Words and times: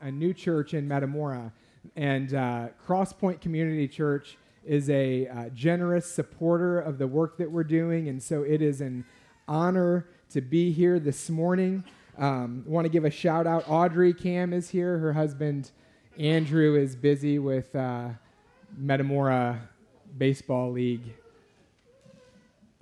a 0.00 0.10
new 0.10 0.32
church 0.32 0.74
in 0.74 0.88
Metamora. 0.88 1.52
And 1.96 2.34
uh, 2.34 2.68
Crosspoint 2.86 3.40
Community 3.40 3.88
Church 3.88 4.36
is 4.64 4.90
a 4.90 5.26
uh, 5.26 5.48
generous 5.50 6.10
supporter 6.10 6.78
of 6.78 6.98
the 6.98 7.06
work 7.06 7.38
that 7.38 7.50
we're 7.50 7.64
doing. 7.64 8.08
And 8.08 8.22
so 8.22 8.42
it 8.42 8.60
is 8.60 8.80
an 8.80 9.04
honor 9.48 10.06
to 10.30 10.40
be 10.40 10.72
here 10.72 10.98
this 10.98 11.30
morning. 11.30 11.84
Um, 12.18 12.64
want 12.66 12.84
to 12.84 12.90
give 12.90 13.04
a 13.04 13.10
shout 13.10 13.46
out. 13.46 13.64
Audrey 13.68 14.12
Cam 14.12 14.52
is 14.52 14.70
here. 14.70 14.98
Her 14.98 15.12
husband, 15.12 15.70
Andrew, 16.18 16.76
is 16.76 16.94
busy 16.94 17.38
with 17.38 17.74
uh, 17.74 18.10
Metamora 18.76 19.68
Baseball 20.18 20.70
League 20.70 21.14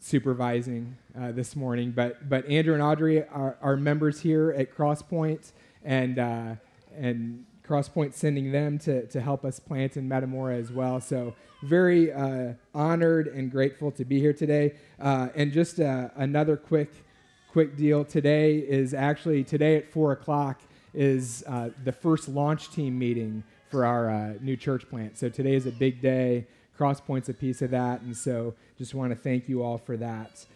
supervising 0.01 0.97
uh, 1.19 1.33
this 1.33 1.55
morning. 1.55 1.93
But, 1.93 2.29
but 2.29 2.47
Andrew 2.49 2.75
and 2.75 2.83
Audrey 2.83 3.25
are, 3.29 3.57
are 3.61 3.77
members 3.77 4.21
here 4.21 4.55
at 4.57 4.75
Crosspoint, 4.75 5.53
and, 5.85 6.19
uh, 6.19 6.55
and 6.99 7.45
Crosspoint 7.69 8.15
sending 8.15 8.51
them 8.51 8.79
to, 8.81 9.07
to 9.09 9.21
help 9.21 9.45
us 9.45 9.61
plant 9.61 9.97
in 9.97 10.09
Metamora 10.09 10.57
as 10.57 10.73
well. 10.73 11.01
So, 11.01 11.35
very 11.63 12.13
uh, 12.13 12.53
honored 12.73 13.27
and 13.29 13.51
grateful 13.51 13.91
to 13.93 14.05
be 14.05 14.21
here 14.21 14.33
today. 14.33 14.75
Uh, 15.01 15.29
and 15.35 15.53
just 15.53 15.81
uh, 15.81 16.09
another 16.17 16.57
quick, 16.57 16.91
quick 17.51 17.77
deal 17.77 18.05
today 18.05 18.59
is 18.59 18.95
actually 18.95 19.45
today 19.45 19.77
at 19.77 19.93
4 19.93 20.13
o'clock 20.13 20.61
is 20.95 21.45
uh, 21.47 21.71
the 21.85 21.93
first 21.93 22.29
launch 22.29 22.71
team 22.71 22.99
meeting 22.99 23.43
for 23.71 23.85
our 23.85 24.35
new 24.41 24.57
church 24.57 24.89
plant. 24.89 25.19
So, 25.19 25.29
today 25.29 25.55
is 25.55 25.67
a 25.67 25.73
big 25.73 26.01
day. 26.01 26.47
Crosspoint's 26.79 27.29
a 27.29 27.35
piece 27.35 27.61
of 27.61 27.71
that. 27.73 28.01
And 28.01 28.17
so, 28.17 28.55
just 28.79 28.95
want 28.95 29.13
to 29.13 29.17
thank 29.17 29.49
you 29.49 29.63
all 29.63 29.79
for 29.79 29.97
that. 29.99 30.47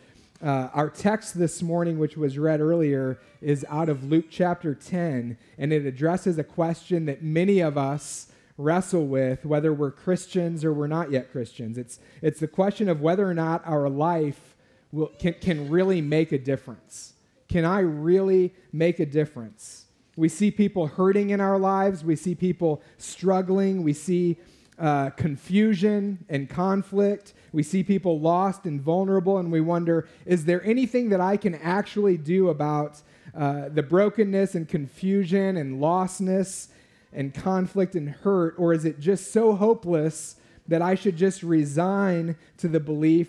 Uh, 0.43 0.69
our 0.75 0.91
text 0.91 1.39
this 1.39 1.63
morning, 1.63 2.01
which 2.01 2.17
was 2.17 2.37
read 2.37 2.61
earlier, 2.61 3.21
is 3.41 3.65
out 3.69 3.89
of 3.89 4.03
Luke 4.03 4.25
chapter 4.29 4.75
10, 4.75 5.39
and 5.57 5.73
it 5.73 5.87
addresses 5.87 6.37
a 6.37 6.43
question 6.43 7.07
that 7.07 7.23
many 7.23 7.61
of 7.61 7.79
us 7.79 8.27
wrestle 8.59 9.07
with, 9.07 9.45
whether 9.45 9.73
we're 9.73 9.93
Christians 9.93 10.65
or 10.65 10.73
we're 10.73 10.89
not 10.89 11.13
yet 11.13 11.31
Christians. 11.31 11.79
It's, 11.79 12.01
it's 12.21 12.41
the 12.41 12.49
question 12.49 12.89
of 12.89 13.01
whether 13.01 13.29
or 13.29 13.35
not 13.35 13.63
our 13.65 13.89
life 13.89 14.57
will, 14.91 15.13
can, 15.17 15.35
can 15.35 15.71
really 15.71 16.01
make 16.01 16.33
a 16.33 16.39
difference. 16.39 17.13
Can 17.49 17.65
I 17.65 17.79
really 17.79 18.53
make 18.73 18.99
a 18.99 19.07
difference? 19.07 19.87
We 20.17 20.29
see 20.29 20.51
people 20.51 20.89
hurting 20.89 21.31
in 21.31 21.41
our 21.41 21.59
lives, 21.59 22.03
we 22.03 22.17
see 22.17 22.35
people 22.35 22.83
struggling, 22.99 23.85
we 23.85 23.93
see 23.93 24.39
uh, 24.79 25.11
confusion 25.11 26.25
and 26.29 26.49
conflict. 26.49 27.35
We 27.53 27.63
see 27.63 27.83
people 27.83 28.21
lost 28.21 28.65
and 28.65 28.81
vulnerable, 28.81 29.39
and 29.39 29.53
we 29.53 29.61
wonder 29.61 30.09
is 30.25 30.45
there 30.45 30.65
anything 30.65 31.11
that 31.11 31.21
I 31.21 31.37
can 31.37 31.55
actually 31.57 32.17
do 32.17 32.49
about 32.49 33.01
uh, 33.35 33.69
the 33.69 33.83
brokenness 33.83 34.55
and 34.55 34.69
confusion 34.69 35.57
and 35.57 35.81
lostness 35.81 36.69
and 37.13 37.35
conflict 37.35 37.95
and 37.95 38.09
hurt? 38.09 38.55
Or 38.59 38.73
is 38.73 38.85
it 38.85 38.99
just 38.99 39.33
so 39.33 39.55
hopeless 39.55 40.37
that 40.69 40.83
I 40.83 40.95
should 40.95 41.17
just 41.17 41.43
resign 41.43 42.37
to 42.59 42.69
the 42.69 42.81
belief 42.81 43.29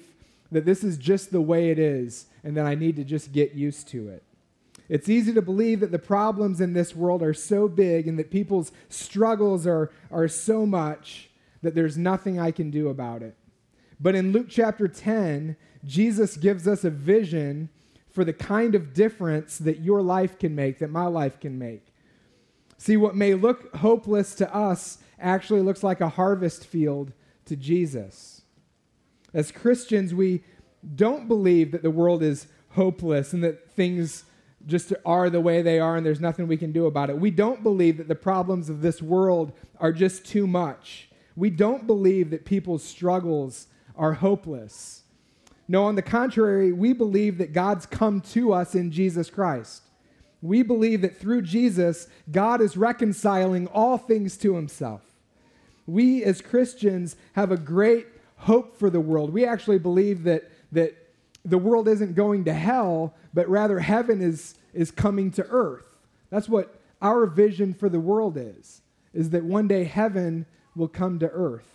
that 0.52 0.66
this 0.66 0.84
is 0.84 0.98
just 0.98 1.32
the 1.32 1.42
way 1.42 1.72
it 1.72 1.80
is 1.80 2.28
and 2.44 2.56
that 2.58 2.66
I 2.66 2.76
need 2.76 2.96
to 2.98 3.04
just 3.04 3.32
get 3.32 3.54
used 3.54 3.88
to 3.90 4.10
it? 4.10 4.24
It's 4.90 5.10
easy 5.10 5.34
to 5.34 5.42
believe 5.42 5.80
that 5.80 5.92
the 5.92 6.00
problems 6.00 6.62
in 6.62 6.74
this 6.74 6.96
world 6.96 7.24
are 7.24 7.34
so 7.34 7.68
big 7.68 8.08
and 8.08 8.20
that 8.20 8.30
people's 8.30 8.72
struggles 8.90 9.66
are, 9.66 9.92
are 10.12 10.28
so 10.28 10.66
much 10.66 11.30
that 11.64 11.74
there's 11.74 11.98
nothing 11.98 12.40
I 12.40 12.52
can 12.52 12.70
do 12.70 12.90
about 12.90 13.24
it. 13.24 13.36
But 14.00 14.16
in 14.16 14.32
Luke 14.32 14.48
chapter 14.50 14.88
10, 14.88 15.56
Jesus 15.84 16.38
gives 16.38 16.68
us 16.68 16.84
a 16.84 16.90
vision 16.90 17.70
for 18.12 18.24
the 18.24 18.34
kind 18.34 18.76
of 18.76 18.94
difference 18.94 19.58
that 19.58 19.80
your 19.80 20.02
life 20.02 20.38
can 20.38 20.54
make, 20.54 20.80
that 20.80 20.92
my 20.92 21.06
life 21.06 21.40
can 21.40 21.58
make. 21.58 21.88
See, 22.78 22.98
what 22.98 23.16
may 23.16 23.34
look 23.34 23.76
hopeless 23.78 24.36
to 24.36 24.56
us 24.56 25.00
actually 25.20 25.62
looks 25.62 25.84
like 25.84 26.02
a 26.02 26.10
harvest 26.10 26.66
field 26.66 27.14
to 27.46 27.56
Jesus. 27.56 28.42
As 29.34 29.52
Christians, 29.52 30.14
we 30.14 30.44
don't 30.96 31.28
believe 31.28 31.72
that 31.72 31.82
the 31.82 31.90
world 31.90 32.22
is 32.22 32.48
hopeless 32.72 33.34
and 33.34 33.44
that 33.44 33.72
things 33.72 34.26
just 34.66 34.94
are 35.06 35.30
the 35.30 35.42
way 35.42 35.62
they 35.62 35.80
are 35.80 35.96
and 35.96 36.06
there's 36.06 36.20
nothing 36.20 36.48
we 36.48 36.58
can 36.58 36.72
do 36.72 36.86
about 36.86 37.10
it. 37.10 37.18
We 37.18 37.32
don't 37.32 37.64
believe 37.64 37.98
that 37.98 38.08
the 38.08 38.16
problems 38.16 38.70
of 38.70 38.82
this 38.82 39.02
world 39.02 39.54
are 39.80 39.92
just 39.92 40.26
too 40.26 40.46
much 40.46 41.10
we 41.36 41.50
don't 41.50 41.88
believe 41.88 42.30
that 42.30 42.46
people's 42.46 42.84
struggles 42.84 43.68
are 43.96 44.14
hopeless. 44.14 45.04
No, 45.68 45.86
on 45.86 45.96
the 45.96 46.02
contrary, 46.02 46.72
we 46.72 46.94
believe 46.94 47.38
that 47.38 47.54
God's 47.54 47.86
come 47.86 48.22
to 48.22 48.54
us 48.54 48.76
in 48.76 48.92
Jesus 48.92 49.30
Christ. 49.30 49.84
We 50.42 50.62
believe 50.62 51.02
that 51.02 51.18
through 51.18 51.44
Jesus, 51.44 52.08
God 52.30 52.62
is 52.62 52.76
reconciling 52.76 53.68
all 53.68 53.98
things 53.98 54.38
to 54.38 54.56
himself. 54.56 55.02
We 55.88 56.24
as 56.24 56.42
Christians 56.42 57.16
have 57.34 57.52
a 57.52 57.58
great 57.58 58.08
hope 58.38 58.78
for 58.78 58.90
the 58.90 59.00
world. 59.00 59.32
We 59.32 59.46
actually 59.46 59.80
believe 59.80 60.24
that, 60.24 60.50
that 60.74 60.96
the 61.46 61.58
world 61.58 61.88
isn't 61.88 62.16
going 62.16 62.44
to 62.46 62.54
hell, 62.54 63.14
but 63.34 63.48
rather 63.48 63.80
heaven 63.80 64.22
is, 64.22 64.56
is 64.74 64.92
coming 64.92 65.32
to 65.32 65.46
earth. 65.50 65.96
That's 66.30 66.50
what 66.50 66.76
our 67.02 67.26
vision 67.26 67.74
for 67.74 67.90
the 67.90 68.00
world 68.00 68.38
is, 68.38 68.82
is 69.14 69.30
that 69.32 69.44
one 69.44 69.68
day 69.68 69.86
heaven 69.86 70.46
will 70.76 70.88
come 70.88 71.20
to 71.20 71.30
earth. 71.30 71.68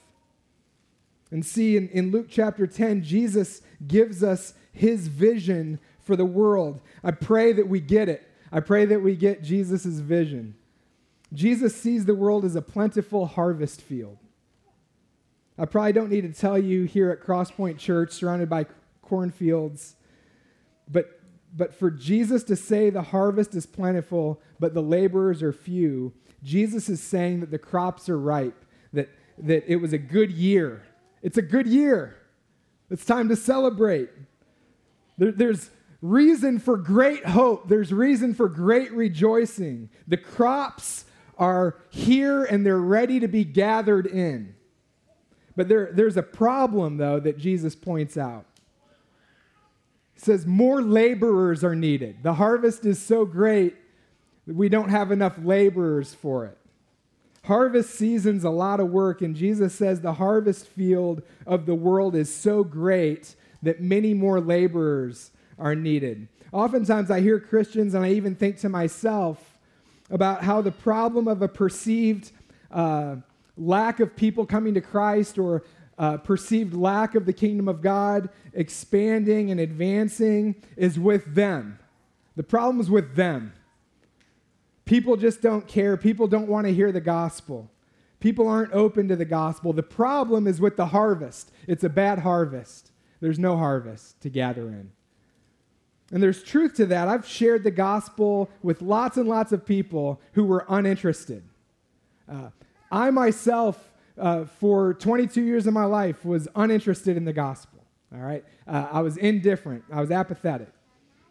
And 1.30 1.44
see, 1.44 1.76
in, 1.76 1.88
in 1.90 2.10
Luke 2.10 2.26
chapter 2.30 2.66
10, 2.66 3.02
Jesus 3.02 3.62
gives 3.86 4.22
us 4.22 4.54
his 4.72 5.08
vision 5.08 5.78
for 6.00 6.16
the 6.16 6.24
world. 6.24 6.80
I 7.04 7.10
pray 7.10 7.52
that 7.52 7.68
we 7.68 7.80
get 7.80 8.08
it. 8.08 8.26
I 8.50 8.60
pray 8.60 8.86
that 8.86 9.02
we 9.02 9.14
get 9.14 9.42
Jesus' 9.42 9.84
vision. 9.84 10.54
Jesus 11.34 11.76
sees 11.76 12.06
the 12.06 12.14
world 12.14 12.44
as 12.44 12.56
a 12.56 12.62
plentiful 12.62 13.26
harvest 13.26 13.82
field. 13.82 14.16
I 15.58 15.66
probably 15.66 15.92
don't 15.92 16.10
need 16.10 16.22
to 16.22 16.40
tell 16.40 16.58
you 16.58 16.84
here 16.84 17.10
at 17.10 17.20
Crosspoint 17.20 17.78
Church, 17.78 18.12
surrounded 18.12 18.48
by 18.48 18.66
cornfields, 19.02 19.96
but, 20.90 21.20
but 21.54 21.74
for 21.74 21.90
Jesus 21.90 22.44
to 22.44 22.56
say 22.56 22.88
the 22.88 23.02
harvest 23.02 23.54
is 23.54 23.66
plentiful, 23.66 24.40
but 24.58 24.72
the 24.72 24.82
laborers 24.82 25.42
are 25.42 25.52
few, 25.52 26.14
Jesus 26.42 26.88
is 26.88 27.02
saying 27.02 27.40
that 27.40 27.50
the 27.50 27.58
crops 27.58 28.08
are 28.08 28.18
ripe 28.18 28.64
that, 29.46 29.70
it 29.70 29.76
was 29.76 29.92
a 29.92 29.98
good 29.98 30.32
year. 30.32 30.82
It's 31.22 31.38
a 31.38 31.42
good 31.42 31.66
year. 31.66 32.16
It's 32.90 33.04
time 33.04 33.28
to 33.28 33.36
celebrate. 33.36 34.10
There, 35.18 35.32
there's 35.32 35.70
reason 36.00 36.58
for 36.58 36.76
great 36.76 37.26
hope, 37.26 37.68
there's 37.68 37.92
reason 37.92 38.34
for 38.34 38.48
great 38.48 38.92
rejoicing. 38.92 39.90
The 40.06 40.16
crops 40.16 41.04
are 41.36 41.76
here 41.90 42.44
and 42.44 42.64
they're 42.64 42.78
ready 42.78 43.20
to 43.20 43.28
be 43.28 43.44
gathered 43.44 44.06
in. 44.06 44.54
But 45.56 45.68
there, 45.68 45.90
there's 45.92 46.16
a 46.16 46.22
problem, 46.22 46.98
though, 46.98 47.18
that 47.20 47.36
Jesus 47.38 47.74
points 47.74 48.16
out. 48.16 48.46
He 50.14 50.20
says, 50.20 50.46
More 50.46 50.80
laborers 50.80 51.64
are 51.64 51.74
needed. 51.74 52.22
The 52.22 52.34
harvest 52.34 52.84
is 52.84 53.00
so 53.00 53.24
great 53.24 53.74
that 54.46 54.54
we 54.54 54.68
don't 54.68 54.88
have 54.88 55.10
enough 55.10 55.34
laborers 55.42 56.14
for 56.14 56.46
it. 56.46 56.57
Harvest 57.48 57.94
season's 57.94 58.44
a 58.44 58.50
lot 58.50 58.78
of 58.78 58.90
work, 58.90 59.22
and 59.22 59.34
Jesus 59.34 59.74
says 59.74 60.02
the 60.02 60.12
harvest 60.12 60.66
field 60.66 61.22
of 61.46 61.64
the 61.64 61.74
world 61.74 62.14
is 62.14 62.30
so 62.30 62.62
great 62.62 63.34
that 63.62 63.80
many 63.80 64.12
more 64.12 64.38
laborers 64.38 65.30
are 65.58 65.74
needed. 65.74 66.28
Oftentimes, 66.52 67.10
I 67.10 67.22
hear 67.22 67.40
Christians, 67.40 67.94
and 67.94 68.04
I 68.04 68.10
even 68.10 68.34
think 68.34 68.58
to 68.58 68.68
myself 68.68 69.56
about 70.10 70.42
how 70.42 70.60
the 70.60 70.70
problem 70.70 71.26
of 71.26 71.40
a 71.40 71.48
perceived 71.48 72.32
uh, 72.70 73.16
lack 73.56 73.98
of 74.00 74.14
people 74.14 74.44
coming 74.44 74.74
to 74.74 74.82
Christ 74.82 75.38
or 75.38 75.64
uh, 75.98 76.18
perceived 76.18 76.74
lack 76.74 77.14
of 77.14 77.24
the 77.24 77.32
kingdom 77.32 77.66
of 77.66 77.80
God 77.80 78.28
expanding 78.52 79.50
and 79.50 79.58
advancing 79.58 80.54
is 80.76 80.98
with 80.98 81.34
them. 81.34 81.78
The 82.36 82.42
problem 82.42 82.78
is 82.78 82.90
with 82.90 83.16
them. 83.16 83.54
People 84.88 85.18
just 85.18 85.42
don't 85.42 85.68
care. 85.68 85.98
People 85.98 86.26
don't 86.26 86.48
want 86.48 86.66
to 86.66 86.72
hear 86.72 86.90
the 86.92 87.00
gospel. 87.02 87.70
People 88.20 88.48
aren't 88.48 88.72
open 88.72 89.06
to 89.08 89.16
the 89.16 89.26
gospel. 89.26 89.74
The 89.74 89.82
problem 89.82 90.46
is 90.46 90.62
with 90.62 90.78
the 90.78 90.86
harvest. 90.86 91.52
It's 91.66 91.84
a 91.84 91.90
bad 91.90 92.20
harvest. 92.20 92.90
There's 93.20 93.38
no 93.38 93.58
harvest 93.58 94.18
to 94.22 94.30
gather 94.30 94.62
in. 94.62 94.90
And 96.10 96.22
there's 96.22 96.42
truth 96.42 96.72
to 96.76 96.86
that. 96.86 97.06
I've 97.06 97.28
shared 97.28 97.64
the 97.64 97.70
gospel 97.70 98.48
with 98.62 98.80
lots 98.80 99.18
and 99.18 99.28
lots 99.28 99.52
of 99.52 99.66
people 99.66 100.22
who 100.32 100.44
were 100.44 100.64
uninterested. 100.70 101.42
Uh, 102.26 102.48
I 102.90 103.10
myself, 103.10 103.92
uh, 104.16 104.46
for 104.46 104.94
22 104.94 105.42
years 105.42 105.66
of 105.66 105.74
my 105.74 105.84
life, 105.84 106.24
was 106.24 106.48
uninterested 106.56 107.18
in 107.18 107.26
the 107.26 107.34
gospel. 107.34 107.84
All 108.10 108.20
right? 108.20 108.42
Uh, 108.66 108.88
I 108.90 109.02
was 109.02 109.18
indifferent, 109.18 109.84
I 109.92 110.00
was 110.00 110.10
apathetic. 110.10 110.70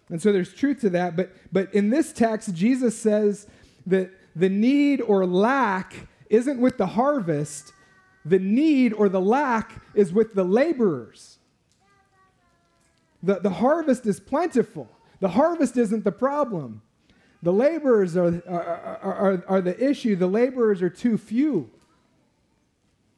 And 0.09 0.21
so 0.21 0.31
there's 0.31 0.54
truth 0.54 0.81
to 0.81 0.89
that. 0.92 1.15
But, 1.15 1.31
but 1.51 1.74
in 1.74 1.89
this 1.89 2.13
text, 2.13 2.54
Jesus 2.54 2.98
says 2.98 3.48
that 3.86 4.12
the 4.36 4.50
need 4.50 5.01
or 5.01 5.25
lack 5.25 6.07
isn't 6.30 6.59
with 6.59 6.77
the 6.77 6.88
harvest, 6.88 7.74
the 8.24 8.39
need 8.39 8.94
or 8.94 9.09
the 9.09 9.21
lack 9.21 9.81
is 9.94 10.13
with 10.13 10.33
the 10.33 10.44
laborers. 10.44 11.39
The, 13.24 13.39
the 13.39 13.50
harvest 13.50 14.06
is 14.06 14.19
plentiful, 14.19 14.89
the 15.19 15.30
harvest 15.30 15.77
isn't 15.77 16.04
the 16.04 16.12
problem. 16.12 16.81
The 17.44 17.54
laborers 17.54 18.18
are, 18.18 18.42
are, 18.48 19.00
are, 19.04 19.44
are, 19.48 19.62
the 19.62 19.89
issue. 19.89 20.15
The 20.15 20.27
laborers 20.27 20.81
are 20.81 20.89
too 20.89 21.19
few. 21.19 21.69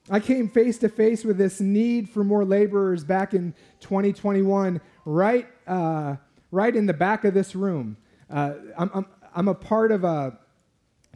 I 0.09 0.19
came 0.19 0.50
face 0.50 0.77
to 0.80 0.89
face 0.89 1.24
with 1.24 1.38
this 1.38 1.62
need 1.62 2.09
for 2.09 2.24
more 2.24 2.44
laborers 2.44 3.03
back 3.03 3.33
in 3.33 3.53
2021, 3.80 4.81
right, 5.06 5.47
uh, 5.68 6.18
right 6.51 6.75
in 6.75 6.86
the 6.86 6.94
back 6.94 7.25
of 7.25 7.34
this 7.34 7.56
room. 7.56 7.98
Uh, 8.30 8.54
I'm, 8.78 8.92
I'm, 8.94 9.06
I'm 9.36 9.48
a 9.48 9.56
part 9.56 9.92
of 9.92 10.04
a 10.04 10.38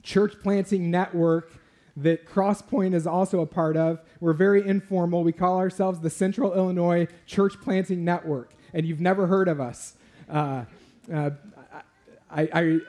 church 0.04 0.34
planting 0.42 0.92
network 0.92 1.52
that 1.96 2.26
Crosspoint 2.26 2.94
is 2.94 3.06
also 3.06 3.42
a 3.42 3.46
part 3.46 3.78
of. 3.78 4.00
We're 4.20 4.34
very 4.34 4.68
informal. 4.68 5.24
We 5.24 5.32
call 5.32 5.58
ourselves 5.58 6.00
the 6.00 6.10
Central 6.10 6.54
Illinois 6.54 7.08
Church 7.26 7.54
Planting 7.62 8.04
Network, 8.04 8.54
and 8.74 8.86
you've 8.86 9.02
never 9.02 9.28
heard 9.28 9.48
of 9.48 9.60
us. 9.60 9.96
Uh, 10.30 10.66
uh, 11.14 11.32
I, 12.32 12.42
I, 12.42 12.80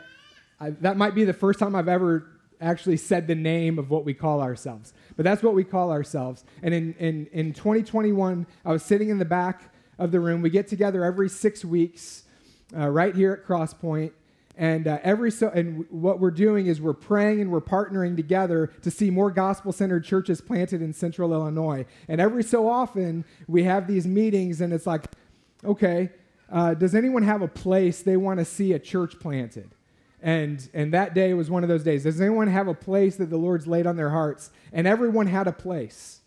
I, 0.60 0.70
that 0.70 0.96
might 0.96 1.14
be 1.14 1.24
the 1.24 1.34
first 1.34 1.58
time 1.58 1.74
I've 1.74 1.88
ever 1.88 2.26
actually 2.60 2.96
said 2.96 3.26
the 3.26 3.34
name 3.34 3.78
of 3.78 3.90
what 3.90 4.06
we 4.06 4.14
call 4.14 4.40
ourselves, 4.40 4.94
but 5.16 5.24
that's 5.24 5.42
what 5.42 5.54
we 5.54 5.64
call 5.64 5.90
ourselves. 5.90 6.44
And 6.62 6.72
in, 6.72 6.94
in, 6.94 7.26
in 7.32 7.52
2021, 7.52 8.46
I 8.64 8.72
was 8.72 8.82
sitting 8.82 9.10
in 9.10 9.18
the 9.18 9.26
back 9.26 9.70
of 9.98 10.12
the 10.12 10.20
room. 10.20 10.40
We 10.40 10.50
get 10.50 10.66
together 10.66 11.04
every 11.04 11.28
six 11.28 11.64
weeks 11.64 12.23
uh, 12.76 12.88
right 12.88 13.14
here 13.14 13.32
at 13.32 13.46
Crosspoint 13.46 14.12
and 14.56 14.86
uh, 14.86 14.98
every 15.02 15.30
so, 15.30 15.48
and 15.48 15.84
what 15.90 16.20
we're 16.20 16.30
doing 16.30 16.66
is 16.66 16.80
we're 16.80 16.92
praying 16.92 17.40
and 17.40 17.50
we're 17.50 17.60
partnering 17.60 18.14
together 18.14 18.68
to 18.82 18.90
see 18.90 19.10
more 19.10 19.30
gospel-centered 19.30 20.04
churches 20.04 20.40
planted 20.40 20.80
in 20.80 20.92
Central 20.92 21.32
Illinois. 21.32 21.86
And 22.08 22.20
every 22.20 22.44
so 22.44 22.68
often 22.68 23.24
we 23.48 23.64
have 23.64 23.88
these 23.88 24.06
meetings, 24.06 24.60
and 24.60 24.72
it's 24.72 24.86
like, 24.86 25.06
okay, 25.64 26.10
uh, 26.52 26.74
does 26.74 26.94
anyone 26.94 27.24
have 27.24 27.42
a 27.42 27.48
place 27.48 28.02
they 28.02 28.16
want 28.16 28.38
to 28.38 28.44
see 28.44 28.72
a 28.72 28.78
church 28.78 29.18
planted? 29.18 29.70
And 30.22 30.66
and 30.72 30.94
that 30.94 31.14
day 31.14 31.34
was 31.34 31.50
one 31.50 31.64
of 31.64 31.68
those 31.68 31.82
days. 31.82 32.04
Does 32.04 32.20
anyone 32.20 32.46
have 32.46 32.68
a 32.68 32.74
place 32.74 33.16
that 33.16 33.28
the 33.28 33.36
Lord's 33.36 33.66
laid 33.66 33.86
on 33.86 33.96
their 33.96 34.10
hearts? 34.10 34.50
And 34.72 34.86
everyone 34.86 35.26
had 35.26 35.46
a 35.46 35.52
place. 35.52 36.20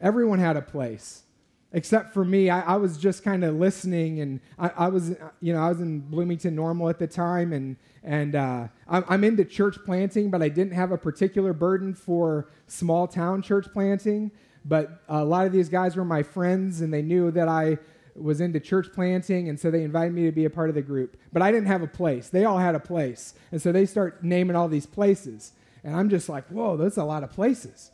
Everyone 0.00 0.38
had 0.38 0.56
a 0.56 0.62
place 0.62 1.24
except 1.72 2.12
for 2.12 2.24
me, 2.24 2.50
I, 2.50 2.74
I 2.74 2.76
was 2.76 2.98
just 2.98 3.22
kind 3.22 3.44
of 3.44 3.54
listening, 3.54 4.20
and 4.20 4.40
I, 4.58 4.70
I, 4.76 4.88
was, 4.88 5.10
you 5.40 5.52
know, 5.52 5.60
I 5.60 5.68
was 5.68 5.80
in 5.80 6.00
Bloomington 6.00 6.54
Normal 6.54 6.88
at 6.88 6.98
the 6.98 7.06
time, 7.06 7.52
and 7.52 7.76
and 8.02 8.34
uh, 8.34 8.68
I'm, 8.88 9.04
I'm, 9.08 9.24
into 9.24 9.44
church 9.44 9.76
planting, 9.84 10.30
but 10.30 10.42
I 10.42 10.48
didn't 10.48 10.72
have 10.72 10.90
a 10.90 10.96
particular 10.96 11.52
burden 11.52 11.94
for 11.94 12.48
small 12.66 13.06
town 13.06 13.42
church 13.42 13.66
planting. 13.74 14.30
But 14.64 15.02
a 15.08 15.22
lot 15.22 15.46
of 15.46 15.52
these 15.52 15.68
guys 15.68 15.96
were 15.96 16.04
my 16.04 16.22
friends, 16.22 16.80
and 16.80 16.92
they 16.92 17.02
knew 17.02 17.30
that 17.30 17.46
I 17.46 17.78
was 18.14 18.40
into 18.40 18.58
church 18.58 18.88
planting, 18.92 19.48
and 19.48 19.60
so 19.60 19.70
they 19.70 19.84
invited 19.84 20.14
me 20.14 20.24
to 20.24 20.32
be 20.32 20.46
a 20.46 20.50
part 20.50 20.70
of 20.70 20.74
the 20.74 20.82
group. 20.82 21.16
But 21.32 21.42
I 21.42 21.52
didn't 21.52 21.68
have 21.68 21.82
a 21.82 21.86
place; 21.86 22.28
they 22.28 22.44
all 22.44 22.58
had 22.58 22.74
a 22.74 22.80
place, 22.80 23.34
and 23.52 23.60
so 23.60 23.70
they 23.70 23.86
start 23.86 24.24
naming 24.24 24.56
all 24.56 24.68
these 24.68 24.86
places, 24.86 25.52
and 25.84 25.94
I'm 25.94 26.08
just 26.08 26.28
like, 26.28 26.46
whoa, 26.48 26.76
that's 26.76 26.96
a 26.96 27.04
lot 27.04 27.22
of 27.22 27.30
places. 27.30 27.90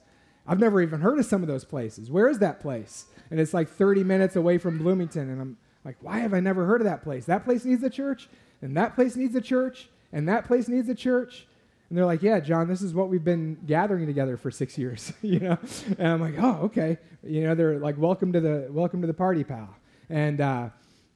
I've 0.46 0.58
never 0.58 0.80
even 0.80 1.00
heard 1.00 1.18
of 1.18 1.26
some 1.26 1.42
of 1.42 1.48
those 1.48 1.64
places. 1.64 2.10
Where 2.10 2.28
is 2.28 2.38
that 2.38 2.60
place? 2.60 3.06
and 3.30 3.40
it's 3.40 3.54
like 3.54 3.68
30 3.68 4.04
minutes 4.04 4.36
away 4.36 4.58
from 4.58 4.78
Bloomington. 4.78 5.30
And 5.30 5.40
I'm 5.40 5.56
like, 5.84 5.96
why 6.00 6.18
have 6.18 6.34
I 6.34 6.40
never 6.40 6.66
heard 6.66 6.80
of 6.80 6.86
that 6.86 7.02
place? 7.02 7.24
That 7.26 7.44
place 7.44 7.64
needs 7.64 7.82
a 7.82 7.90
church, 7.90 8.28
and 8.62 8.76
that 8.76 8.94
place 8.94 9.16
needs 9.16 9.34
a 9.34 9.40
church, 9.40 9.88
and 10.12 10.28
that 10.28 10.46
place 10.46 10.68
needs 10.68 10.88
a 10.88 10.94
church. 10.94 11.46
And 11.88 11.96
they're 11.96 12.06
like, 12.06 12.22
yeah, 12.22 12.40
John, 12.40 12.66
this 12.66 12.82
is 12.82 12.94
what 12.94 13.08
we've 13.08 13.22
been 13.22 13.58
gathering 13.64 14.06
together 14.06 14.36
for 14.36 14.50
six 14.50 14.76
years, 14.76 15.12
you 15.22 15.38
know. 15.38 15.58
And 15.98 16.08
I'm 16.08 16.20
like, 16.20 16.34
oh, 16.38 16.62
okay. 16.64 16.98
You 17.22 17.42
know, 17.42 17.54
they're 17.54 17.78
like, 17.78 17.96
welcome 17.96 18.32
to 18.32 18.40
the 18.40 18.68
welcome 18.70 19.00
to 19.02 19.06
the 19.06 19.14
party, 19.14 19.44
pal. 19.44 19.76
And 20.10 20.40
uh, 20.40 20.70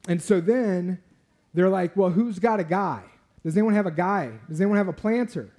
and 0.07 0.21
so 0.21 0.39
then 0.39 0.99
they're 1.53 1.69
like, 1.69 1.95
well, 1.97 2.09
who's 2.09 2.39
got 2.39 2.59
a 2.59 2.63
guy? 2.63 3.03
Does 3.43 3.57
anyone 3.57 3.73
have 3.73 3.85
a 3.85 3.91
guy? 3.91 4.31
Does 4.47 4.61
anyone 4.61 4.77
have 4.77 4.87
a 4.87 4.93
planter? 4.93 5.49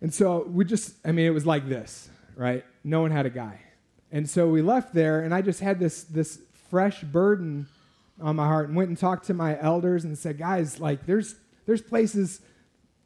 And 0.00 0.12
so 0.12 0.46
we 0.46 0.64
just, 0.64 0.94
I 1.04 1.12
mean, 1.12 1.26
it 1.26 1.34
was 1.34 1.46
like 1.46 1.68
this, 1.68 2.08
right? 2.36 2.64
No 2.84 3.00
one 3.00 3.10
had 3.10 3.26
a 3.26 3.30
guy. 3.30 3.60
And 4.10 4.28
so 4.28 4.48
we 4.48 4.62
left 4.62 4.94
there, 4.94 5.20
and 5.20 5.34
I 5.34 5.42
just 5.42 5.60
had 5.60 5.78
this, 5.78 6.04
this 6.04 6.38
fresh 6.70 7.02
burden 7.02 7.66
on 8.20 8.36
my 8.36 8.46
heart 8.46 8.68
and 8.68 8.76
went 8.76 8.88
and 8.88 8.98
talked 8.98 9.26
to 9.26 9.34
my 9.34 9.60
elders 9.60 10.04
and 10.04 10.16
said, 10.16 10.38
guys, 10.38 10.80
like, 10.80 11.04
there's, 11.06 11.34
there's 11.66 11.82
places 11.82 12.40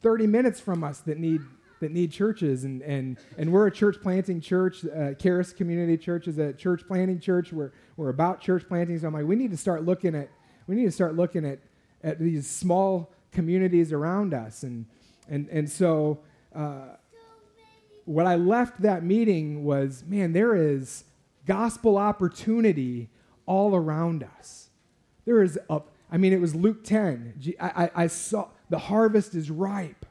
30 0.01 0.27
minutes 0.27 0.59
from 0.59 0.83
us 0.83 0.99
that 1.01 1.17
need, 1.17 1.41
that 1.81 1.91
need 1.91 2.11
churches. 2.11 2.63
And, 2.63 2.81
and, 2.81 3.17
and 3.37 3.51
we're 3.51 3.67
a 3.67 3.71
church 3.71 3.97
planting 4.01 4.39
church. 4.39 4.85
Uh, 4.85 5.13
Charis 5.13 5.51
Community 5.51 5.97
Church 5.97 6.27
is 6.27 6.37
a 6.37 6.53
church 6.53 6.83
planting 6.87 7.19
church. 7.19 7.51
We're, 7.51 7.71
we're 7.97 8.09
about 8.09 8.41
church 8.41 8.67
planting. 8.67 8.99
So 8.99 9.07
I'm 9.07 9.13
like, 9.13 9.25
we 9.25 9.35
need 9.35 9.51
to 9.51 9.57
start 9.57 9.83
looking 9.83 10.15
at, 10.15 10.29
we 10.67 10.75
need 10.75 10.85
to 10.85 10.91
start 10.91 11.15
looking 11.15 11.45
at, 11.45 11.59
at 12.03 12.19
these 12.19 12.49
small 12.49 13.11
communities 13.31 13.91
around 13.91 14.33
us. 14.33 14.63
And, 14.63 14.85
and, 15.29 15.47
and 15.49 15.69
so 15.69 16.19
uh, 16.55 16.95
what 18.05 18.25
I 18.25 18.35
left 18.35 18.81
that 18.81 19.03
meeting 19.03 19.63
was 19.63 20.03
man, 20.05 20.33
there 20.33 20.55
is 20.55 21.05
gospel 21.45 21.97
opportunity 21.97 23.09
all 23.45 23.75
around 23.75 24.23
us. 24.39 24.69
There 25.25 25.41
is 25.41 25.57
a, 25.69 25.81
I 26.11 26.17
mean, 26.17 26.33
it 26.33 26.41
was 26.41 26.55
Luke 26.55 26.83
10. 26.83 27.55
I, 27.59 27.85
I, 27.85 27.91
I 28.03 28.07
saw 28.07 28.49
the 28.69 28.79
harvest 28.79 29.35
is 29.35 29.49
ripe. 29.49 30.05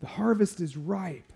The 0.00 0.06
harvest 0.06 0.60
is 0.60 0.76
ripe. 0.76 1.32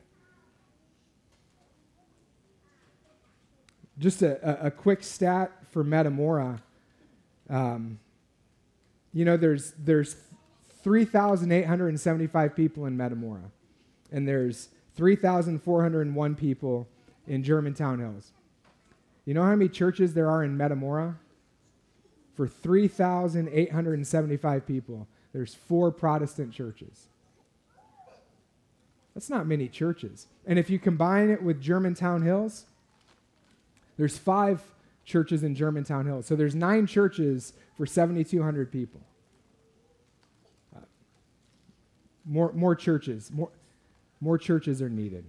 Just 3.98 4.22
a, 4.22 4.64
a, 4.64 4.66
a 4.66 4.70
quick 4.70 5.02
stat 5.02 5.52
for 5.70 5.84
Metamora. 5.84 6.62
Um, 7.48 8.00
you 9.12 9.24
know, 9.24 9.36
there's, 9.36 9.72
there's 9.78 10.16
3,875 10.82 12.56
people 12.56 12.86
in 12.86 12.96
Metamora 12.96 13.52
and 14.14 14.26
there's 14.28 14.68
3,401 14.96 16.34
people 16.36 16.86
in 17.26 17.42
Germantown 17.42 17.98
Hills. 17.98 18.30
You 19.24 19.34
know 19.34 19.42
how 19.42 19.56
many 19.56 19.68
churches 19.68 20.14
there 20.14 20.30
are 20.30 20.44
in 20.44 20.56
Metamora? 20.56 21.16
For 22.36 22.46
3,875 22.46 24.66
people, 24.66 25.08
there's 25.32 25.52
four 25.54 25.90
Protestant 25.90 26.52
churches. 26.52 27.08
That's 29.14 29.28
not 29.28 29.48
many 29.48 29.66
churches. 29.66 30.28
And 30.46 30.60
if 30.60 30.70
you 30.70 30.78
combine 30.78 31.30
it 31.30 31.42
with 31.42 31.60
Germantown 31.60 32.22
Hills, 32.22 32.66
there's 33.96 34.16
five 34.16 34.62
churches 35.04 35.42
in 35.42 35.56
Germantown 35.56 36.06
Hills. 36.06 36.26
So 36.26 36.36
there's 36.36 36.54
nine 36.54 36.86
churches 36.86 37.52
for 37.76 37.84
7,200 37.84 38.70
people. 38.70 39.00
Uh, 40.74 40.80
more, 42.24 42.52
more 42.52 42.76
churches. 42.76 43.32
More, 43.32 43.50
more 44.24 44.38
churches 44.38 44.80
are 44.80 44.88
needed. 44.88 45.26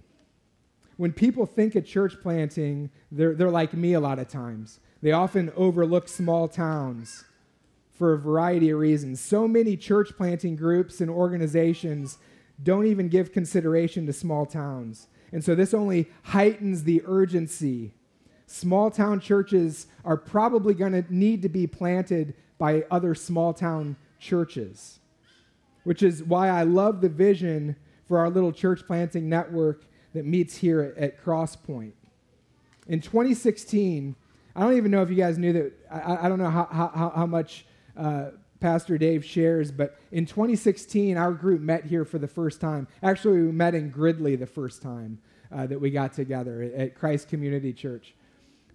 When 0.96 1.12
people 1.12 1.44
think 1.44 1.74
of 1.74 1.84
church 1.84 2.16
planting, 2.22 2.90
they're, 3.12 3.34
they're 3.34 3.50
like 3.50 3.74
me 3.74 3.92
a 3.92 4.00
lot 4.00 4.18
of 4.18 4.28
times. 4.28 4.80
They 5.02 5.12
often 5.12 5.52
overlook 5.54 6.08
small 6.08 6.48
towns 6.48 7.24
for 7.92 8.14
a 8.14 8.18
variety 8.18 8.70
of 8.70 8.78
reasons. 8.78 9.20
So 9.20 9.46
many 9.46 9.76
church 9.76 10.16
planting 10.16 10.56
groups 10.56 11.02
and 11.02 11.10
organizations 11.10 12.16
don't 12.62 12.86
even 12.86 13.08
give 13.08 13.32
consideration 13.32 14.06
to 14.06 14.14
small 14.14 14.46
towns. 14.46 15.08
And 15.30 15.44
so 15.44 15.54
this 15.54 15.74
only 15.74 16.08
heightens 16.22 16.84
the 16.84 17.02
urgency. 17.04 17.92
Small 18.46 18.90
town 18.90 19.20
churches 19.20 19.88
are 20.04 20.16
probably 20.16 20.72
going 20.72 20.92
to 20.92 21.04
need 21.10 21.42
to 21.42 21.50
be 21.50 21.66
planted 21.66 22.34
by 22.56 22.84
other 22.90 23.14
small 23.14 23.52
town 23.52 23.96
churches, 24.18 25.00
which 25.84 26.02
is 26.02 26.22
why 26.22 26.48
I 26.48 26.62
love 26.62 27.02
the 27.02 27.10
vision 27.10 27.76
for 28.06 28.18
our 28.18 28.30
little 28.30 28.52
church 28.52 28.86
planting 28.86 29.28
network 29.28 29.84
that 30.14 30.24
meets 30.24 30.56
here 30.56 30.80
at, 30.80 30.96
at 30.96 31.24
Crosspoint. 31.24 31.92
In 32.88 33.00
2016, 33.00 34.14
I 34.54 34.60
don't 34.60 34.76
even 34.76 34.90
know 34.90 35.02
if 35.02 35.10
you 35.10 35.16
guys 35.16 35.38
knew 35.38 35.52
that, 35.52 35.72
I, 35.90 36.26
I 36.26 36.28
don't 36.28 36.38
know 36.38 36.50
how, 36.50 36.66
how, 36.70 37.12
how 37.14 37.26
much 37.26 37.66
uh, 37.96 38.30
Pastor 38.60 38.96
Dave 38.96 39.24
shares, 39.24 39.70
but 39.70 39.98
in 40.12 40.24
2016, 40.24 41.16
our 41.16 41.32
group 41.32 41.60
met 41.60 41.84
here 41.84 42.04
for 42.04 42.18
the 42.18 42.28
first 42.28 42.60
time. 42.60 42.88
Actually, 43.02 43.42
we 43.42 43.52
met 43.52 43.74
in 43.74 43.90
Gridley 43.90 44.36
the 44.36 44.46
first 44.46 44.80
time 44.80 45.18
uh, 45.52 45.66
that 45.66 45.80
we 45.80 45.90
got 45.90 46.14
together 46.14 46.62
at, 46.62 46.72
at 46.72 46.94
Christ 46.94 47.28
Community 47.28 47.72
Church. 47.72 48.14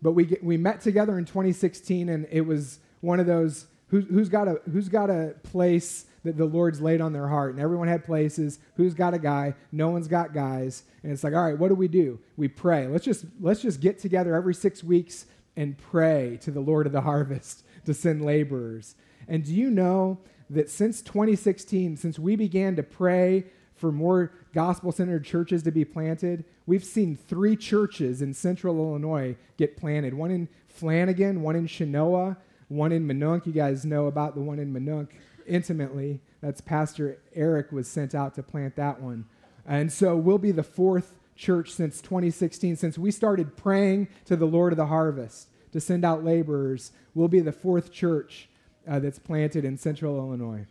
But 0.02 0.12
we, 0.12 0.38
we 0.42 0.58
met 0.58 0.82
together 0.82 1.18
in 1.18 1.26
2016, 1.26 2.10
and 2.10 2.28
it 2.32 2.42
was 2.42 2.80
one 3.02 3.20
of 3.20 3.26
those 3.26 3.68
who, 3.88 4.02
who's, 4.02 4.30
got 4.30 4.48
a, 4.48 4.62
who's 4.72 4.90
got 4.90 5.10
a 5.10 5.36
place 5.44 6.06
that 6.24 6.38
the 6.38 6.46
Lord's 6.46 6.82
laid 6.82 7.02
on 7.02 7.14
their 7.14 7.28
heart. 7.28 7.52
And 7.52 7.60
everyone 7.60 7.88
had 7.88 8.06
places. 8.06 8.60
Who's 8.76 8.94
got 8.94 9.14
a 9.14 9.20
guy? 9.20 9.56
No 9.72 9.90
one's 9.90 10.08
got 10.08 10.34
guys. 10.34 10.84
And 11.04 11.12
it's 11.12 11.24
like, 11.24 11.34
all 11.34 11.44
right, 11.44 11.58
what 11.58 11.70
do 11.70 11.76
we 11.76 11.88
do? 11.88 12.20
We 12.38 12.48
pray. 12.48 12.88
Let's 12.88 13.06
just 13.06 13.26
let's 13.40 13.62
just 13.62 13.82
get 13.82 14.00
together 14.00 14.36
every 14.36 14.54
six 14.54 14.84
weeks 14.84 15.26
and 15.56 15.78
pray 15.78 16.38
to 16.42 16.52
the 16.52 16.60
Lord 16.60 16.86
of 16.86 16.94
the 16.94 17.02
harvest 17.02 17.64
to 17.86 17.94
send 17.94 18.24
laborers. 18.24 18.96
And 19.28 19.44
do 19.44 19.54
you 19.54 19.70
know 19.70 20.20
that 20.50 20.70
since 20.70 21.02
2016, 21.02 21.98
since 21.98 22.20
we 22.20 22.36
began 22.36 22.76
to 22.76 22.84
pray 22.84 23.46
for 23.76 23.92
more 23.92 24.34
gospel 24.54 24.92
centered 24.92 25.26
churches 25.26 25.64
to 25.64 25.72
be 25.72 25.86
planted, 25.86 26.46
we've 26.66 26.84
seen 26.84 27.16
three 27.16 27.56
churches 27.56 28.22
in 28.22 28.34
central 28.34 28.78
Illinois 28.78 29.36
get 29.58 29.78
planted 29.78 30.14
one 30.14 30.30
in 30.32 30.48
Flanagan, 30.68 31.42
one 31.42 31.56
in 31.56 31.68
Chenoa, 31.68 32.38
one 32.68 32.92
in 32.92 33.08
Minonk. 33.08 33.46
You 33.46 33.54
guys 33.54 33.86
know 33.86 34.06
about 34.06 34.36
the 34.36 34.42
one 34.42 34.60
in 34.60 34.74
Minonk 34.74 35.10
intimately. 35.48 36.22
That's 36.42 36.62
Pastor 36.62 37.20
Eric 37.34 37.72
was 37.72 37.88
sent 37.88 38.16
out 38.16 38.36
to 38.36 38.44
plant 38.44 38.76
that 38.76 39.02
one. 39.02 39.26
And 39.66 39.92
so 39.92 40.16
we'll 40.16 40.38
be 40.38 40.52
the 40.52 40.64
fourth 40.64 41.14
church 41.36 41.72
since 41.72 42.02
2016, 42.02 42.76
since 42.76 42.98
we 42.98 43.12
started 43.12 43.58
praying 43.58 44.08
to 44.26 44.36
the 44.36 44.46
Lord 44.46 44.74
of 44.74 44.78
the 44.78 44.88
harvest 44.88 45.48
to 45.72 45.80
send 45.80 46.04
out 46.06 46.24
laborers. 46.24 46.92
We'll 47.14 47.28
be 47.28 47.40
the 47.40 47.52
fourth 47.52 47.92
church 47.92 48.50
uh, 48.88 49.00
that's 49.00 49.20
planted 49.20 49.66
in 49.66 49.78
central 49.78 50.18
Illinois. 50.18 50.66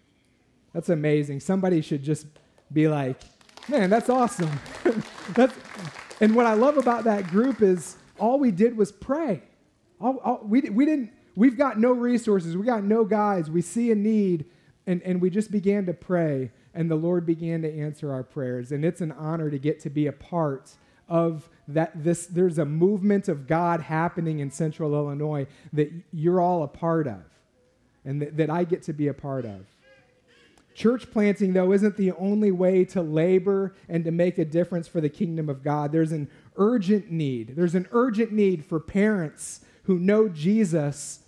That's 0.73 0.89
amazing. 0.89 1.41
Somebody 1.41 1.81
should 1.81 2.03
just 2.03 2.27
be 2.73 2.89
like, 2.89 3.21
man, 3.69 3.91
that's 3.91 4.09
awesome. 4.09 4.51
that's, 5.35 5.55
and 6.21 6.35
what 6.35 6.47
I 6.47 6.55
love 6.55 6.77
about 6.77 7.05
that 7.05 7.27
group 7.29 7.63
is 7.63 7.97
all 8.19 8.39
we 8.39 8.51
did 8.51 8.77
was 8.77 8.93
pray. 8.93 9.43
All, 10.01 10.19
all, 10.19 10.41
we, 10.45 10.61
we 10.63 10.85
didn't, 10.85 11.11
we've 11.35 11.57
got 11.57 11.79
no 11.79 11.93
resources, 11.93 12.57
we 12.57 12.65
got 12.65 12.85
no 12.85 13.05
guys, 13.05 13.51
we 13.51 13.63
see 13.63 13.91
a 13.91 13.95
need, 13.95 14.45
and, 14.91 15.01
and 15.05 15.21
we 15.21 15.31
just 15.31 15.53
began 15.53 15.87
to 15.87 15.95
pray, 15.95 16.51
and 16.75 16.91
the 16.91 16.97
Lord 16.97 17.25
began 17.25 17.63
to 17.63 17.73
answer 17.73 18.13
our 18.13 18.25
prayers. 18.25 18.73
And 18.73 18.85
it's 18.85 19.01
an 19.01 19.13
honor 19.13 19.49
to 19.49 19.57
get 19.57 19.79
to 19.81 19.91
be 19.91 20.09
a 20.09 20.13
part 20.13 20.73
of 21.09 21.49
that 21.69 21.93
this 22.03 22.27
there's 22.27 22.59
a 22.59 22.65
movement 22.65 23.29
of 23.29 23.47
God 23.47 23.81
happening 23.81 24.41
in 24.41 24.51
central 24.51 24.95
Illinois 24.95 25.47
that 25.73 25.93
you're 26.13 26.41
all 26.41 26.65
a 26.65 26.69
part 26.69 27.07
of 27.07 27.23
and 28.05 28.21
that, 28.21 28.37
that 28.37 28.51
I 28.51 28.65
get 28.65 28.83
to 28.85 28.93
be 28.93 29.07
a 29.07 29.15
part 29.15 29.45
of. 29.45 29.65
Church 30.75 31.09
planting, 31.13 31.53
though, 31.53 31.73
isn't 31.73 31.97
the 31.97 32.11
only 32.13 32.51
way 32.51 32.85
to 32.87 33.01
labor 33.01 33.77
and 33.89 34.05
to 34.05 34.11
make 34.11 34.39
a 34.39 34.45
difference 34.45 34.89
for 34.89 35.01
the 35.01 35.09
kingdom 35.09 35.49
of 35.49 35.63
God. 35.63 35.93
There's 35.93 36.13
an 36.13 36.29
urgent 36.57 37.13
need. 37.13 37.55
There's 37.55 37.77
an 37.77 37.87
urgent 37.93 38.33
need 38.33 38.65
for 38.65 38.81
parents 38.81 39.61
who 39.85 40.01
know 40.01 40.29
Jesus 40.29 41.21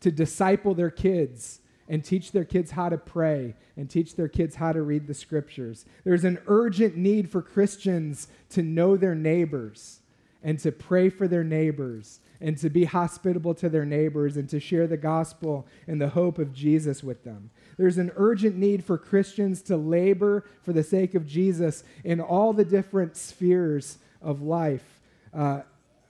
to 0.00 0.10
disciple 0.10 0.74
their 0.74 0.90
kids 0.90 1.58
and 1.92 2.02
teach 2.02 2.32
their 2.32 2.46
kids 2.46 2.70
how 2.70 2.88
to 2.88 2.96
pray 2.96 3.54
and 3.76 3.90
teach 3.90 4.16
their 4.16 4.26
kids 4.26 4.56
how 4.56 4.72
to 4.72 4.80
read 4.80 5.06
the 5.06 5.12
scriptures. 5.12 5.84
There's 6.04 6.24
an 6.24 6.38
urgent 6.46 6.96
need 6.96 7.28
for 7.28 7.42
Christians 7.42 8.28
to 8.48 8.62
know 8.62 8.96
their 8.96 9.14
neighbors 9.14 10.00
and 10.42 10.58
to 10.60 10.72
pray 10.72 11.10
for 11.10 11.28
their 11.28 11.44
neighbors 11.44 12.20
and 12.40 12.56
to 12.56 12.70
be 12.70 12.86
hospitable 12.86 13.52
to 13.56 13.68
their 13.68 13.84
neighbors 13.84 14.38
and 14.38 14.48
to 14.48 14.58
share 14.58 14.86
the 14.86 14.96
gospel 14.96 15.66
and 15.86 16.00
the 16.00 16.08
hope 16.08 16.38
of 16.38 16.54
Jesus 16.54 17.04
with 17.04 17.24
them. 17.24 17.50
There's 17.76 17.98
an 17.98 18.10
urgent 18.16 18.56
need 18.56 18.82
for 18.82 18.96
Christians 18.96 19.60
to 19.64 19.76
labor 19.76 20.46
for 20.62 20.72
the 20.72 20.82
sake 20.82 21.14
of 21.14 21.26
Jesus 21.26 21.84
in 22.04 22.22
all 22.22 22.54
the 22.54 22.64
different 22.64 23.18
spheres 23.18 23.98
of 24.22 24.40
life. 24.40 24.98
Uh, 25.34 25.60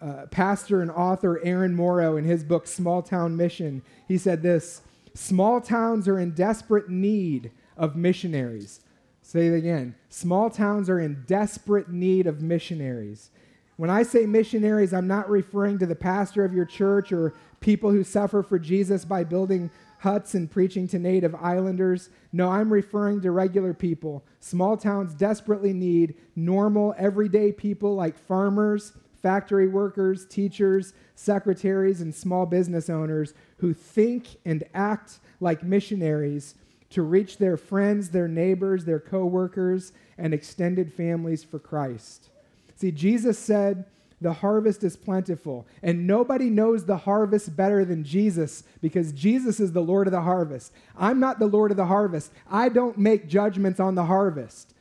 uh, 0.00 0.26
pastor 0.30 0.80
and 0.80 0.92
author 0.92 1.40
Aaron 1.42 1.74
Morrow, 1.74 2.16
in 2.16 2.24
his 2.24 2.44
book 2.44 2.68
Small 2.68 3.02
Town 3.02 3.36
Mission, 3.36 3.82
he 4.06 4.16
said 4.16 4.42
this 4.42 4.82
Small 5.14 5.60
towns 5.60 6.08
are 6.08 6.18
in 6.18 6.32
desperate 6.32 6.88
need 6.88 7.50
of 7.76 7.96
missionaries. 7.96 8.80
Say 9.22 9.46
it 9.46 9.54
again. 9.54 9.94
Small 10.08 10.50
towns 10.50 10.90
are 10.90 10.98
in 10.98 11.24
desperate 11.26 11.88
need 11.88 12.26
of 12.26 12.42
missionaries. 12.42 13.30
When 13.76 13.90
I 13.90 14.02
say 14.02 14.26
missionaries, 14.26 14.92
I'm 14.92 15.06
not 15.06 15.30
referring 15.30 15.78
to 15.78 15.86
the 15.86 15.94
pastor 15.94 16.44
of 16.44 16.52
your 16.52 16.64
church 16.64 17.12
or 17.12 17.34
people 17.60 17.90
who 17.90 18.04
suffer 18.04 18.42
for 18.42 18.58
Jesus 18.58 19.04
by 19.04 19.24
building 19.24 19.70
huts 20.00 20.34
and 20.34 20.50
preaching 20.50 20.88
to 20.88 20.98
native 20.98 21.34
islanders. 21.36 22.10
No, 22.32 22.50
I'm 22.50 22.72
referring 22.72 23.20
to 23.22 23.30
regular 23.30 23.72
people. 23.72 24.24
Small 24.40 24.76
towns 24.76 25.14
desperately 25.14 25.72
need 25.72 26.14
normal, 26.34 26.94
everyday 26.98 27.52
people 27.52 27.94
like 27.94 28.18
farmers, 28.18 28.92
factory 29.22 29.68
workers, 29.68 30.26
teachers, 30.26 30.92
secretaries, 31.14 32.00
and 32.00 32.14
small 32.14 32.44
business 32.44 32.90
owners 32.90 33.34
who 33.58 33.72
think 33.72 34.26
and 34.44 34.64
act 34.74 35.20
like 35.40 35.62
missionaries 35.62 36.56
to 36.90 37.02
reach 37.02 37.38
their 37.38 37.56
friends, 37.56 38.10
their 38.10 38.28
neighbors, 38.28 38.84
their 38.84 39.00
coworkers, 39.00 39.92
and 40.18 40.34
extended 40.34 40.92
families 40.92 41.42
for 41.42 41.58
Christ. 41.58 42.28
See, 42.76 42.90
Jesus 42.90 43.38
said, 43.38 43.86
the 44.20 44.32
harvest 44.32 44.84
is 44.84 44.96
plentiful, 44.96 45.66
and 45.82 46.06
nobody 46.06 46.48
knows 46.48 46.84
the 46.84 46.98
harvest 46.98 47.56
better 47.56 47.84
than 47.84 48.04
Jesus 48.04 48.62
because 48.80 49.12
Jesus 49.12 49.58
is 49.58 49.72
the 49.72 49.82
Lord 49.82 50.06
of 50.06 50.12
the 50.12 50.20
harvest. 50.20 50.72
I'm 50.96 51.18
not 51.18 51.40
the 51.40 51.46
Lord 51.46 51.72
of 51.72 51.76
the 51.76 51.86
harvest. 51.86 52.32
I 52.48 52.68
don't 52.68 52.96
make 52.98 53.26
judgments 53.26 53.80
on 53.80 53.96
the 53.96 54.04
harvest. 54.04 54.74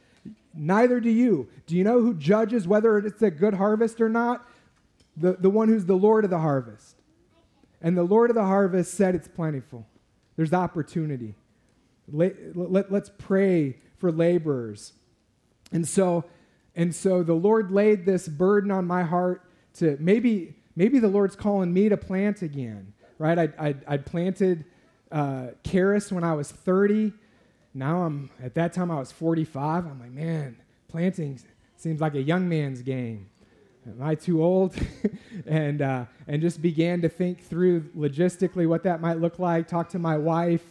Neither 0.53 0.99
do 0.99 1.09
you. 1.09 1.49
Do 1.65 1.75
you 1.75 1.83
know 1.83 2.01
who 2.01 2.13
judges 2.13 2.67
whether 2.67 2.97
it's 2.97 3.21
a 3.21 3.31
good 3.31 3.53
harvest 3.53 4.01
or 4.01 4.09
not? 4.09 4.45
The, 5.15 5.33
the 5.33 5.49
one 5.49 5.69
who's 5.69 5.85
the 5.85 5.95
Lord 5.95 6.23
of 6.23 6.29
the 6.29 6.39
harvest. 6.39 6.95
And 7.81 7.97
the 7.97 8.03
Lord 8.03 8.29
of 8.29 8.35
the 8.35 8.45
harvest 8.45 8.93
said 8.93 9.15
it's 9.15 9.27
plentiful. 9.27 9.87
There's 10.35 10.53
opportunity. 10.53 11.35
Let, 12.11 12.55
let, 12.55 12.91
let's 12.91 13.11
pray 13.17 13.77
for 13.97 14.11
laborers. 14.11 14.93
And 15.71 15.87
so, 15.87 16.25
and 16.75 16.93
so 16.93 17.23
the 17.23 17.33
Lord 17.33 17.71
laid 17.71 18.05
this 18.05 18.27
burden 18.27 18.71
on 18.71 18.85
my 18.85 19.03
heart 19.03 19.43
to 19.75 19.97
maybe, 19.99 20.55
maybe 20.75 20.99
the 20.99 21.07
Lord's 21.07 21.35
calling 21.35 21.73
me 21.73 21.89
to 21.89 21.97
plant 21.97 22.41
again, 22.41 22.93
right? 23.17 23.39
I, 23.39 23.49
I, 23.59 23.75
I 23.87 23.97
planted 23.97 24.65
uh, 25.11 25.47
Charis 25.63 26.11
when 26.11 26.23
I 26.23 26.33
was 26.33 26.51
30. 26.51 27.13
Now 27.73 28.03
I'm, 28.03 28.29
at 28.41 28.53
that 28.55 28.73
time 28.73 28.91
I 28.91 28.99
was 28.99 29.11
45. 29.11 29.85
I'm 29.85 29.99
like, 29.99 30.11
man, 30.11 30.57
planting 30.87 31.39
seems 31.77 32.01
like 32.01 32.15
a 32.15 32.21
young 32.21 32.47
man's 32.47 32.81
game. 32.81 33.29
Am 33.87 34.01
I 34.01 34.15
too 34.15 34.43
old? 34.43 34.75
and, 35.45 35.81
uh, 35.81 36.05
and 36.27 36.41
just 36.41 36.61
began 36.61 37.01
to 37.01 37.09
think 37.09 37.43
through 37.43 37.81
logistically 37.97 38.67
what 38.67 38.83
that 38.83 39.01
might 39.01 39.19
look 39.19 39.39
like, 39.39 39.67
talk 39.67 39.89
to 39.89 39.99
my 39.99 40.17
wife. 40.17 40.63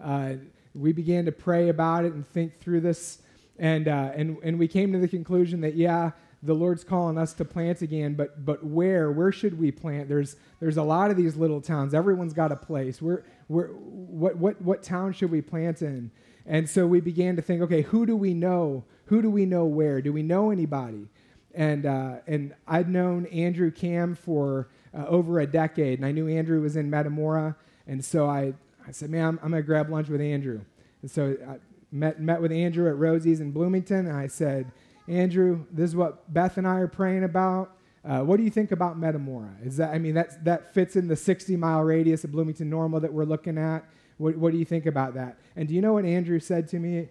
Uh, 0.00 0.34
we 0.74 0.92
began 0.92 1.24
to 1.24 1.32
pray 1.32 1.68
about 1.68 2.04
it 2.04 2.12
and 2.12 2.26
think 2.26 2.60
through 2.60 2.80
this 2.80 3.22
and, 3.60 3.88
uh, 3.88 4.10
and, 4.16 4.38
and 4.42 4.58
we 4.58 4.66
came 4.66 4.90
to 4.94 4.98
the 4.98 5.06
conclusion 5.06 5.60
that, 5.60 5.76
yeah, 5.76 6.12
the 6.42 6.54
Lord's 6.54 6.82
calling 6.82 7.18
us 7.18 7.34
to 7.34 7.44
plant 7.44 7.82
again, 7.82 8.14
but, 8.14 8.46
but 8.46 8.64
where? 8.64 9.12
Where 9.12 9.30
should 9.30 9.58
we 9.58 9.70
plant? 9.70 10.08
There's, 10.08 10.36
there's 10.60 10.78
a 10.78 10.82
lot 10.82 11.10
of 11.10 11.18
these 11.18 11.36
little 11.36 11.60
towns. 11.60 11.92
Everyone's 11.92 12.32
got 12.32 12.50
a 12.50 12.56
place. 12.56 13.02
Where, 13.02 13.24
where, 13.48 13.66
what, 13.66 14.36
what, 14.36 14.62
what 14.62 14.82
town 14.82 15.12
should 15.12 15.30
we 15.30 15.42
plant 15.42 15.82
in? 15.82 16.10
And 16.46 16.68
so 16.68 16.86
we 16.86 17.00
began 17.00 17.36
to 17.36 17.42
think, 17.42 17.62
okay, 17.62 17.82
who 17.82 18.06
do 18.06 18.16
we 18.16 18.34
know? 18.34 18.84
Who 19.06 19.22
do 19.22 19.30
we 19.30 19.46
know 19.46 19.64
where? 19.64 20.00
Do 20.00 20.12
we 20.12 20.22
know 20.22 20.50
anybody? 20.50 21.08
And, 21.54 21.86
uh, 21.86 22.16
and 22.26 22.54
I'd 22.66 22.88
known 22.88 23.26
Andrew 23.26 23.70
Cam 23.70 24.14
for 24.14 24.68
uh, 24.96 25.06
over 25.06 25.40
a 25.40 25.46
decade, 25.46 25.98
and 25.98 26.06
I 26.06 26.12
knew 26.12 26.28
Andrew 26.28 26.60
was 26.60 26.76
in 26.76 26.90
Metamora. 26.90 27.56
And 27.86 28.04
so 28.04 28.26
I, 28.26 28.54
I 28.86 28.92
said, 28.92 29.10
man, 29.10 29.24
I'm, 29.24 29.40
I'm 29.42 29.50
going 29.50 29.62
to 29.62 29.66
grab 29.66 29.90
lunch 29.90 30.08
with 30.08 30.20
Andrew. 30.20 30.60
And 31.02 31.10
so 31.10 31.36
I, 31.48 31.58
met, 31.92 32.20
met 32.20 32.40
with 32.40 32.52
Andrew 32.52 32.88
at 32.88 32.96
Rosie's 32.96 33.40
in 33.40 33.50
Bloomington, 33.52 34.06
and 34.06 34.16
I 34.16 34.26
said, 34.26 34.70
Andrew, 35.08 35.64
this 35.72 35.90
is 35.90 35.96
what 35.96 36.32
Beth 36.32 36.56
and 36.56 36.66
I 36.66 36.76
are 36.76 36.88
praying 36.88 37.24
about. 37.24 37.76
Uh, 38.04 38.20
what 38.20 38.38
do 38.38 38.44
you 38.44 38.50
think 38.50 38.72
about 38.72 38.98
Metamora? 38.98 39.50
Is 39.62 39.76
that 39.76 39.90
I 39.92 39.98
mean 39.98 40.14
that 40.14 40.42
that 40.44 40.72
fits 40.72 40.96
in 40.96 41.06
the 41.08 41.16
60 41.16 41.54
mile 41.56 41.82
radius 41.82 42.24
of 42.24 42.32
Bloomington 42.32 42.70
Normal 42.70 43.00
that 43.00 43.12
we're 43.12 43.24
looking 43.24 43.58
at. 43.58 43.84
What, 44.20 44.36
what 44.36 44.52
do 44.52 44.58
you 44.58 44.66
think 44.66 44.84
about 44.84 45.14
that? 45.14 45.38
And 45.56 45.66
do 45.66 45.74
you 45.74 45.80
know 45.80 45.94
what 45.94 46.04
Andrew 46.04 46.40
said 46.40 46.68
to 46.68 46.78
me? 46.78 47.08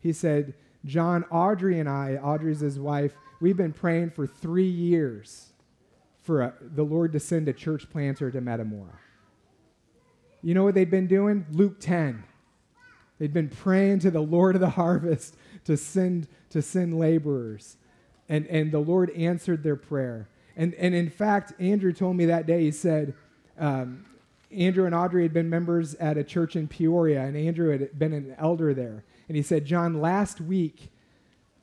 He 0.00 0.12
said, 0.12 0.52
John, 0.84 1.24
Audrey 1.30 1.80
and 1.80 1.88
I, 1.88 2.16
Audrey's 2.16 2.60
his 2.60 2.78
wife, 2.78 3.14
we've 3.40 3.56
been 3.56 3.72
praying 3.72 4.10
for 4.10 4.26
three 4.26 4.68
years 4.68 5.52
for 6.22 6.42
a, 6.42 6.54
the 6.60 6.82
Lord 6.82 7.14
to 7.14 7.20
send 7.20 7.48
a 7.48 7.54
church 7.54 7.88
planter 7.90 8.30
to 8.30 8.42
Metamora. 8.42 8.98
You 10.42 10.52
know 10.52 10.62
what 10.62 10.74
they've 10.74 10.90
been 10.90 11.06
doing? 11.06 11.46
Luke 11.50 11.80
10. 11.80 12.24
They'd 13.18 13.32
been 13.32 13.48
praying 13.48 14.00
to 14.00 14.10
the 14.10 14.20
Lord 14.20 14.54
of 14.54 14.60
the 14.60 14.70
harvest 14.70 15.36
to 15.64 15.78
send, 15.78 16.28
to 16.50 16.60
send 16.60 16.98
laborers. 16.98 17.78
And, 18.28 18.46
and 18.48 18.70
the 18.70 18.80
Lord 18.80 19.08
answered 19.12 19.62
their 19.62 19.76
prayer. 19.76 20.28
And, 20.56 20.74
and 20.74 20.94
in 20.94 21.08
fact, 21.08 21.54
Andrew 21.58 21.94
told 21.94 22.16
me 22.16 22.26
that 22.26 22.46
day, 22.46 22.64
he 22.64 22.70
said, 22.70 23.14
um, 23.58 24.04
Andrew 24.50 24.84
and 24.84 24.94
Audrey 24.94 25.22
had 25.22 25.32
been 25.32 25.48
members 25.48 25.94
at 25.96 26.18
a 26.18 26.24
church 26.24 26.56
in 26.56 26.66
Peoria, 26.66 27.22
and 27.22 27.36
Andrew 27.36 27.70
had 27.70 27.98
been 27.98 28.12
an 28.12 28.34
elder 28.38 28.74
there. 28.74 29.04
And 29.28 29.36
he 29.36 29.42
said, 29.42 29.64
John, 29.64 30.00
last 30.00 30.40
week, 30.40 30.90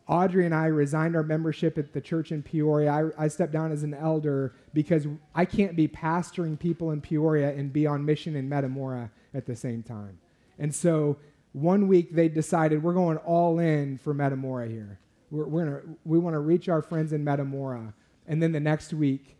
Audrey 0.08 0.46
and 0.46 0.56
I 0.56 0.68
resigned 0.68 1.16
our 1.18 1.24
membership 1.24 1.78
at 1.78 1.92
the 1.92 2.00
church 2.00 2.32
in 2.32 2.42
Peoria. 2.42 3.12
I, 3.18 3.26
I, 3.26 3.28
stepped 3.28 3.52
down 3.52 3.74
as 3.74 3.84
an 3.84 3.94
elder 3.94 4.56
because 4.74 5.06
I 5.36 5.44
can't 5.44 5.76
be 5.76 5.88
pastoring 5.88 6.58
people 6.58 6.92
in 6.92 7.02
Peoria 7.02 7.54
and 7.54 7.74
be 7.74 7.86
on 7.86 8.06
mission 8.06 8.38
in 8.38 8.48
Metamora 8.48 9.12
at 9.34 9.46
the 9.46 9.56
same 9.56 9.84
time. 9.84 10.18
And 10.60 10.74
so 10.74 11.18
one 11.52 11.90
week 11.90 12.14
they 12.14 12.30
decided 12.30 12.82
we're 12.82 12.94
going 12.94 13.18
all 13.18 13.60
in 13.60 13.98
for 13.98 14.14
Metamora 14.14 14.70
here. 14.70 15.00
We're, 15.30 15.46
we're 15.46 15.66
gonna, 15.66 15.82
we 16.06 16.20
want 16.20 16.36
to 16.36 16.40
reach 16.40 16.70
our 16.70 16.82
friends 16.82 17.12
in 17.12 17.26
Metamora. 17.26 17.94
And 18.28 18.42
then 18.42 18.54
the 18.54 18.62
next 18.62 18.94
week, 18.94 19.38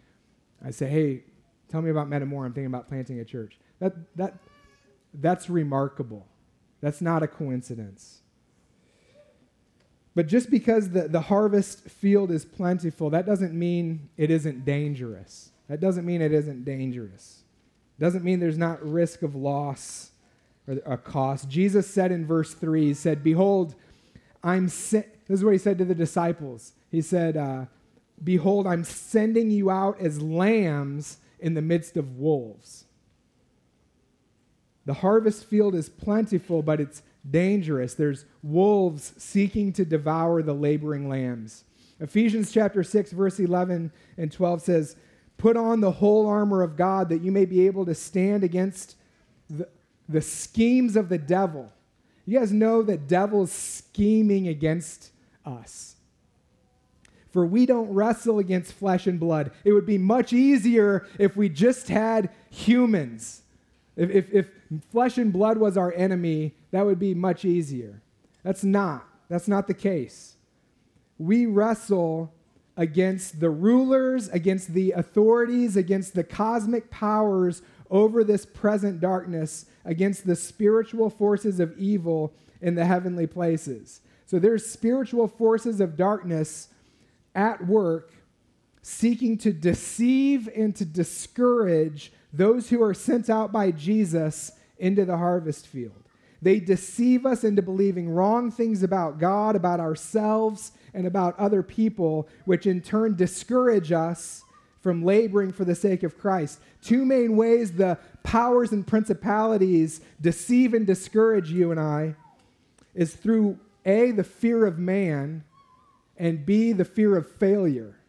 I 0.64 0.72
say, 0.72 0.88
hey, 0.88 1.24
tell 1.70 1.82
me 1.82 1.90
about 1.90 2.10
Metamora. 2.10 2.48
I'm 2.48 2.54
thinking 2.54 2.68
about 2.68 2.88
planting 2.88 3.20
a 3.20 3.26
church. 3.26 3.58
That, 3.80 3.94
that, 4.16 4.36
that's 5.14 5.50
remarkable. 5.50 6.26
That's 6.82 7.02
not 7.02 7.24
a 7.24 7.28
coincidence. 7.28 8.22
But 10.16 10.28
just 10.28 10.50
because 10.50 10.90
the, 10.90 11.08
the 11.08 11.22
harvest 11.22 11.82
field 11.82 12.32
is 12.32 12.44
plentiful, 12.44 13.12
that 13.12 13.26
doesn't 13.26 13.54
mean 13.54 14.10
it 14.18 14.32
isn't 14.32 14.66
dangerous. 14.66 15.52
That 15.68 15.80
doesn't 15.80 16.06
mean 16.06 16.22
it 16.22 16.34
isn't 16.34 16.66
dangerous. 16.66 17.44
Doesn't 18.00 18.24
mean 18.24 18.40
there's 18.40 18.58
not 18.58 18.84
risk 18.84 19.22
of 19.22 19.36
loss 19.36 20.12
or 20.68 20.82
a 20.86 20.98
cost. 20.98 21.50
Jesus 21.50 21.88
said 21.88 22.12
in 22.12 22.26
verse 22.26 22.54
3, 22.54 22.86
He 22.86 22.94
said, 22.94 23.24
Behold, 23.24 23.76
I'm 24.44 24.66
this 24.66 25.04
is 25.30 25.44
what 25.44 25.52
He 25.52 25.60
said 25.60 25.78
to 25.78 25.86
the 25.86 25.96
disciples. 25.96 26.74
He 26.90 27.02
said, 27.02 27.38
uh, 27.38 27.66
Behold, 28.24 28.66
I'm 28.66 28.84
sending 28.84 29.52
you 29.52 29.70
out 29.70 30.00
as 30.00 30.22
lambs 30.22 31.18
in 31.40 31.54
the 31.54 31.62
midst 31.62 31.98
of 31.98 32.18
wolves. 32.18 32.86
The 34.86 34.94
harvest 34.94 35.46
field 35.46 35.76
is 35.76 35.90
plentiful, 35.90 36.62
but 36.62 36.80
it's 36.80 37.04
dangerous. 37.30 37.94
There's 37.94 38.24
wolves 38.42 39.14
seeking 39.18 39.74
to 39.74 39.84
devour 39.84 40.42
the 40.42 40.54
laboring 40.54 41.10
lambs. 41.10 41.66
Ephesians 42.00 42.52
chapter 42.52 42.84
6, 42.84 43.12
verse 43.12 43.40
11 43.40 43.92
and 44.18 44.32
12 44.32 44.62
says, 44.62 44.96
Put 45.38 45.58
on 45.58 45.82
the 45.82 45.92
whole 45.92 46.26
armor 46.26 46.64
of 46.64 46.78
God 46.78 47.10
that 47.10 47.22
you 47.22 47.32
may 47.32 47.46
be 47.46 47.68
able 47.68 47.86
to 47.86 47.94
stand 47.94 48.44
against 48.44 48.96
the, 49.50 49.68
the 50.08 50.22
schemes 50.22 50.96
of 50.96 51.10
the 51.10 51.18
devil. 51.18 51.72
You 52.26 52.40
guys 52.40 52.54
know 52.54 52.82
that 52.84 53.08
devil's 53.08 53.52
scheming 53.52 54.48
against 54.48 55.12
us. 55.46 55.97
For 57.38 57.46
we 57.46 57.68
don't 57.68 57.94
wrestle 57.94 58.40
against 58.40 58.74
flesh 58.74 59.06
and 59.06 59.20
blood. 59.20 59.52
It 59.64 59.72
would 59.72 59.86
be 59.86 60.00
much 60.00 60.34
easier 60.34 61.06
if 61.20 61.38
we 61.38 61.50
just 61.50 61.88
had 61.88 62.32
humans. 62.50 63.44
If, 63.96 64.10
if, 64.10 64.34
if 64.34 64.50
flesh 64.92 65.20
and 65.20 65.32
blood 65.32 65.60
was 65.60 65.78
our 65.78 65.94
enemy, 65.94 66.56
that 66.72 66.84
would 66.84 66.98
be 66.98 67.14
much 67.14 67.46
easier. 67.46 68.02
That's 68.42 68.64
not. 68.64 69.08
That's 69.30 69.48
not 69.48 69.68
the 69.68 69.76
case. 69.76 70.34
We 71.20 71.46
wrestle 71.46 72.34
against 72.76 73.40
the 73.40 73.52
rulers, 73.52 74.30
against 74.30 74.74
the 74.74 74.94
authorities, 74.94 75.78
against 75.78 76.16
the 76.16 76.24
cosmic 76.24 76.90
powers 76.90 77.62
over 77.92 78.24
this 78.24 78.48
present 78.48 79.00
darkness, 79.00 79.68
against 79.86 80.26
the 80.26 80.36
spiritual 80.36 81.12
forces 81.12 81.60
of 81.60 81.78
evil 81.78 82.34
in 82.62 82.74
the 82.74 82.86
heavenly 82.86 83.28
places. 83.28 84.02
So 84.26 84.40
there's 84.40 84.66
spiritual 84.66 85.28
forces 85.28 85.80
of 85.80 85.96
darkness 85.96 86.70
at 87.38 87.66
work 87.66 88.12
seeking 88.82 89.38
to 89.38 89.54
deceive 89.54 90.50
and 90.56 90.76
to 90.76 90.86
discourage 90.86 92.12
those 92.34 92.70
who 92.70 92.82
are 92.82 92.94
sent 92.94 93.30
out 93.30 93.52
by 93.52 93.72
Jesus 93.72 94.54
into 94.78 95.06
the 95.06 95.18
harvest 95.18 95.68
field. 95.68 96.04
They 96.42 96.60
deceive 96.60 97.26
us 97.26 97.44
into 97.44 97.62
believing 97.62 98.10
wrong 98.10 98.52
things 98.52 98.84
about 98.84 99.20
God, 99.20 99.56
about 99.56 99.80
ourselves, 99.80 100.72
and 100.94 101.06
about 101.06 101.38
other 101.40 101.64
people, 101.64 102.28
which 102.46 102.66
in 102.66 102.82
turn 102.82 103.16
discourage 103.16 103.92
us 103.92 104.44
from 104.80 105.04
laboring 105.04 105.52
for 105.52 105.66
the 105.66 105.76
sake 105.76 106.04
of 106.04 106.18
Christ. 106.18 106.60
Two 106.82 107.06
main 107.06 107.36
ways 107.36 107.74
the 107.74 107.98
powers 108.24 108.72
and 108.72 108.86
principalities 108.86 110.02
deceive 110.22 110.74
and 110.74 110.88
discourage 110.88 111.52
you 111.52 111.72
and 111.72 111.80
I 111.80 112.16
is 112.96 113.16
through 113.16 113.60
A, 113.86 114.12
the 114.12 114.24
fear 114.24 114.66
of 114.66 114.80
man, 114.80 115.44
and 116.18 116.46
B, 116.46 116.72
the 116.74 116.86
fear 116.86 117.16
of 117.16 117.32
failure. 117.34 118.00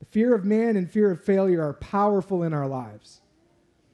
The 0.00 0.06
fear 0.06 0.34
of 0.34 0.44
man 0.44 0.76
and 0.76 0.90
fear 0.90 1.10
of 1.10 1.22
failure 1.22 1.62
are 1.62 1.74
powerful 1.74 2.42
in 2.42 2.52
our 2.52 2.66
lives. 2.66 3.20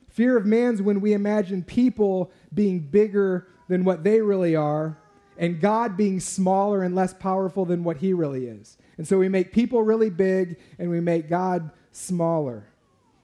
Fear 0.08 0.36
of 0.36 0.46
man's 0.46 0.80
when 0.80 1.00
we 1.00 1.12
imagine 1.12 1.62
people 1.62 2.30
being 2.52 2.80
bigger 2.80 3.48
than 3.68 3.84
what 3.84 4.04
they 4.04 4.20
really 4.20 4.56
are, 4.56 4.98
and 5.36 5.60
God 5.60 5.96
being 5.96 6.18
smaller 6.18 6.82
and 6.82 6.94
less 6.94 7.14
powerful 7.14 7.64
than 7.64 7.84
what 7.84 7.98
he 7.98 8.12
really 8.12 8.46
is. 8.46 8.76
And 8.96 9.06
so 9.06 9.18
we 9.18 9.28
make 9.28 9.52
people 9.52 9.82
really 9.82 10.10
big 10.10 10.58
and 10.78 10.90
we 10.90 11.00
make 11.00 11.28
God 11.28 11.70
smaller. 11.92 12.66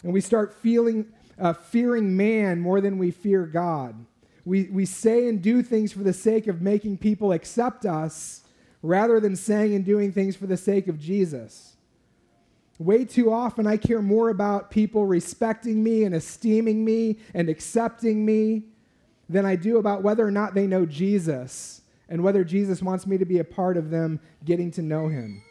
And 0.05 0.13
we 0.13 0.21
start 0.21 0.55
feeling, 0.55 1.07
uh, 1.39 1.55
fearing 1.55 2.17
man 2.17 2.61
more 2.61 2.81
than 2.81 2.99
we 2.99 3.11
fear 3.11 3.47
God. 3.47 4.07
We, 4.45 4.65
we 4.65 4.87
say 4.87 5.27
and 5.27 5.43
do 5.43 5.63
things 5.63 5.93
for 5.93 6.05
the 6.05 6.13
sake 6.13 6.47
of 6.47 6.61
making 6.61 6.99
people 6.99 7.33
accept 7.33 7.85
us 7.85 8.43
rather 8.85 9.19
than 9.19 9.35
saying 9.35 9.75
and 9.75 9.83
doing 9.83 10.13
things 10.13 10.37
for 10.37 10.47
the 10.47 10.59
sake 10.59 10.89
of 10.89 11.01
Jesus. 11.01 11.75
Way 12.79 13.07
too 13.07 13.33
often, 13.33 13.67
I 13.67 13.79
care 13.79 14.03
more 14.03 14.29
about 14.29 14.71
people 14.71 15.07
respecting 15.07 15.83
me 15.83 16.05
and 16.05 16.15
esteeming 16.15 16.85
me 16.85 17.17
and 17.33 17.49
accepting 17.49 18.27
me 18.27 18.65
than 19.27 19.47
I 19.47 19.57
do 19.57 19.79
about 19.79 20.03
whether 20.03 20.27
or 20.27 20.31
not 20.31 20.53
they 20.53 20.67
know 20.67 20.85
Jesus 20.85 21.81
and 22.11 22.23
whether 22.23 22.45
Jesus 22.45 22.83
wants 22.83 23.07
me 23.07 23.17
to 23.17 23.25
be 23.25 23.39
a 23.39 23.45
part 23.45 23.79
of 23.79 23.89
them 23.89 24.21
getting 24.45 24.71
to 24.73 24.83
know 24.83 25.09
him. 25.09 25.43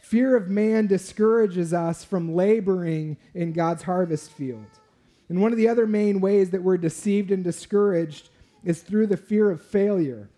Fear 0.00 0.36
of 0.36 0.48
man 0.48 0.86
discourages 0.86 1.74
us 1.74 2.04
from 2.04 2.34
laboring 2.34 3.18
in 3.34 3.52
God's 3.52 3.82
harvest 3.82 4.32
field. 4.32 4.64
And 5.28 5.42
one 5.42 5.52
of 5.52 5.58
the 5.58 5.68
other 5.68 5.86
main 5.86 6.22
ways 6.22 6.48
that 6.50 6.62
we're 6.62 6.78
deceived 6.78 7.32
and 7.32 7.44
discouraged 7.44 8.30
is 8.64 8.80
through 8.80 9.08
the 9.08 9.18
fear 9.18 9.50
of 9.50 9.60
failure. 9.60 10.30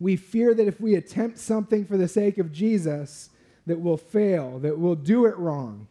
We 0.00 0.16
fear 0.16 0.54
that 0.54 0.66
if 0.66 0.80
we 0.80 0.94
attempt 0.94 1.38
something 1.38 1.84
for 1.84 1.96
the 1.96 2.08
sake 2.08 2.38
of 2.38 2.50
Jesus, 2.50 3.30
that 3.66 3.78
we'll 3.78 3.96
fail, 3.96 4.58
that 4.60 4.78
we'll 4.78 4.96
do 4.96 5.26
it 5.26 5.36
wrong, 5.36 5.86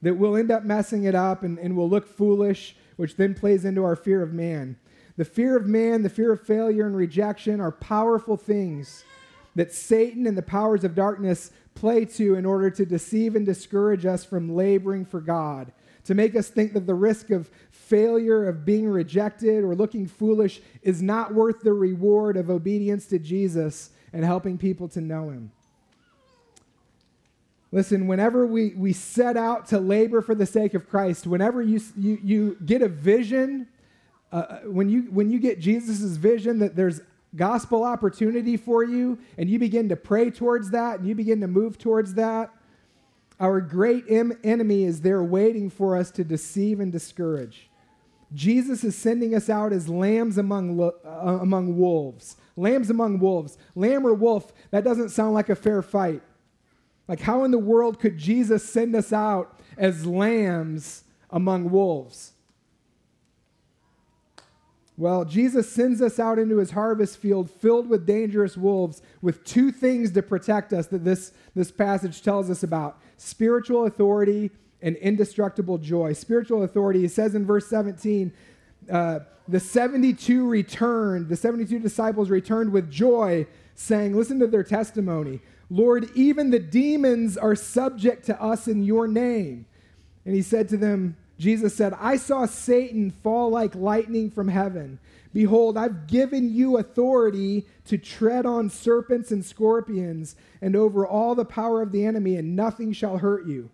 that 0.00 0.14
we'll 0.14 0.36
end 0.36 0.50
up 0.50 0.64
messing 0.64 1.04
it 1.04 1.14
up 1.14 1.42
and, 1.42 1.58
and 1.58 1.76
we'll 1.76 1.88
look 1.88 2.08
foolish, 2.08 2.74
which 2.96 3.16
then 3.16 3.34
plays 3.34 3.64
into 3.64 3.84
our 3.84 3.94
fear 3.94 4.22
of 4.22 4.32
man. 4.32 4.76
The 5.16 5.24
fear 5.24 5.56
of 5.56 5.66
man, 5.66 6.02
the 6.02 6.08
fear 6.08 6.32
of 6.32 6.40
failure 6.40 6.86
and 6.86 6.96
rejection 6.96 7.60
are 7.60 7.70
powerful 7.70 8.36
things 8.36 9.04
that 9.54 9.72
Satan 9.72 10.26
and 10.26 10.36
the 10.36 10.42
powers 10.42 10.84
of 10.84 10.94
darkness 10.94 11.52
play 11.74 12.04
to 12.04 12.34
in 12.34 12.46
order 12.46 12.70
to 12.70 12.86
deceive 12.86 13.36
and 13.36 13.44
discourage 13.44 14.06
us 14.06 14.24
from 14.24 14.54
laboring 14.54 15.04
for 15.04 15.20
God, 15.20 15.72
to 16.04 16.14
make 16.14 16.34
us 16.34 16.48
think 16.48 16.72
that 16.72 16.86
the 16.86 16.94
risk 16.94 17.30
of 17.30 17.50
failure, 17.92 18.48
of 18.48 18.64
being 18.64 18.88
rejected, 18.88 19.62
or 19.62 19.74
looking 19.74 20.06
foolish 20.06 20.62
is 20.82 21.02
not 21.02 21.34
worth 21.34 21.60
the 21.60 21.74
reward 21.74 22.38
of 22.38 22.48
obedience 22.48 23.04
to 23.04 23.18
Jesus 23.18 23.90
and 24.14 24.24
helping 24.24 24.56
people 24.56 24.88
to 24.88 25.02
know 25.02 25.28
Him. 25.28 25.52
Listen, 27.70 28.06
whenever 28.06 28.46
we, 28.46 28.70
we 28.70 28.94
set 28.94 29.36
out 29.36 29.66
to 29.66 29.78
labor 29.78 30.22
for 30.22 30.34
the 30.34 30.46
sake 30.46 30.72
of 30.72 30.88
Christ, 30.88 31.26
whenever 31.26 31.60
you, 31.60 31.82
you, 31.94 32.18
you 32.24 32.56
get 32.64 32.80
a 32.80 32.88
vision, 32.88 33.68
uh, 34.32 34.36
uh 34.36 34.58
when, 34.60 34.88
you, 34.88 35.02
when 35.10 35.28
you 35.28 35.38
get 35.38 35.60
Jesus' 35.60 36.16
vision 36.16 36.60
that 36.60 36.74
there's 36.74 37.02
gospel 37.36 37.84
opportunity 37.84 38.56
for 38.56 38.82
you 38.82 39.18
and 39.36 39.50
you 39.50 39.58
begin 39.58 39.90
to 39.90 39.96
pray 39.96 40.30
towards 40.30 40.70
that 40.70 40.98
and 40.98 41.06
you 41.06 41.14
begin 41.14 41.42
to 41.42 41.46
move 41.46 41.76
towards 41.76 42.14
that, 42.14 42.50
our 43.38 43.60
great 43.60 44.04
em- 44.08 44.38
enemy 44.42 44.84
is 44.84 45.02
there 45.02 45.22
waiting 45.22 45.68
for 45.68 45.94
us 45.94 46.10
to 46.12 46.24
deceive 46.24 46.80
and 46.80 46.90
discourage. 46.90 47.68
Jesus 48.34 48.84
is 48.84 48.96
sending 48.96 49.34
us 49.34 49.50
out 49.50 49.72
as 49.72 49.88
lambs 49.88 50.38
among, 50.38 50.76
lo- 50.76 50.94
uh, 51.04 51.38
among 51.40 51.76
wolves. 51.76 52.36
Lambs 52.56 52.90
among 52.90 53.18
wolves. 53.18 53.58
Lamb 53.74 54.06
or 54.06 54.14
wolf, 54.14 54.52
that 54.70 54.84
doesn't 54.84 55.10
sound 55.10 55.34
like 55.34 55.48
a 55.48 55.54
fair 55.54 55.82
fight. 55.82 56.22
Like, 57.08 57.20
how 57.20 57.44
in 57.44 57.50
the 57.50 57.58
world 57.58 57.98
could 57.98 58.16
Jesus 58.16 58.64
send 58.64 58.94
us 58.94 59.12
out 59.12 59.58
as 59.76 60.06
lambs 60.06 61.04
among 61.30 61.70
wolves? 61.70 62.32
Well, 64.96 65.24
Jesus 65.24 65.70
sends 65.70 66.02
us 66.02 66.18
out 66.18 66.38
into 66.38 66.58
his 66.58 66.70
harvest 66.70 67.16
field 67.18 67.50
filled 67.50 67.88
with 67.88 68.06
dangerous 68.06 68.56
wolves 68.56 69.02
with 69.20 69.42
two 69.42 69.72
things 69.72 70.12
to 70.12 70.22
protect 70.22 70.72
us 70.72 70.86
that 70.88 71.04
this, 71.04 71.32
this 71.54 71.72
passage 71.72 72.22
tells 72.22 72.50
us 72.50 72.62
about 72.62 73.00
spiritual 73.16 73.86
authority 73.86 74.50
and 74.82 74.96
indestructible 74.96 75.78
joy. 75.78 76.12
Spiritual 76.12 76.64
authority, 76.64 77.00
he 77.00 77.08
says 77.08 77.34
in 77.34 77.46
verse 77.46 77.66
17, 77.68 78.32
uh, 78.90 79.20
the 79.48 79.60
72 79.60 80.48
returned, 80.48 81.28
the 81.28 81.36
72 81.36 81.78
disciples 81.78 82.30
returned 82.30 82.72
with 82.72 82.90
joy, 82.90 83.46
saying, 83.74 84.16
Listen 84.16 84.38
to 84.40 84.46
their 84.46 84.62
testimony. 84.62 85.40
Lord, 85.70 86.10
even 86.14 86.50
the 86.50 86.58
demons 86.58 87.36
are 87.38 87.54
subject 87.54 88.26
to 88.26 88.40
us 88.42 88.68
in 88.68 88.84
your 88.84 89.08
name. 89.08 89.66
And 90.24 90.34
he 90.34 90.42
said 90.42 90.68
to 90.68 90.76
them, 90.76 91.16
Jesus 91.38 91.74
said, 91.74 91.94
I 91.98 92.16
saw 92.16 92.46
Satan 92.46 93.10
fall 93.10 93.50
like 93.50 93.74
lightning 93.74 94.30
from 94.30 94.48
heaven. 94.48 94.98
Behold, 95.32 95.78
I've 95.78 96.06
given 96.06 96.54
you 96.54 96.76
authority 96.76 97.66
to 97.86 97.96
tread 97.96 98.44
on 98.44 98.68
serpents 98.68 99.30
and 99.30 99.44
scorpions 99.44 100.36
and 100.60 100.76
over 100.76 101.06
all 101.06 101.34
the 101.34 101.44
power 101.44 101.80
of 101.80 101.90
the 101.90 102.04
enemy, 102.04 102.36
and 102.36 102.54
nothing 102.54 102.92
shall 102.92 103.18
hurt 103.18 103.46
you. 103.46 103.70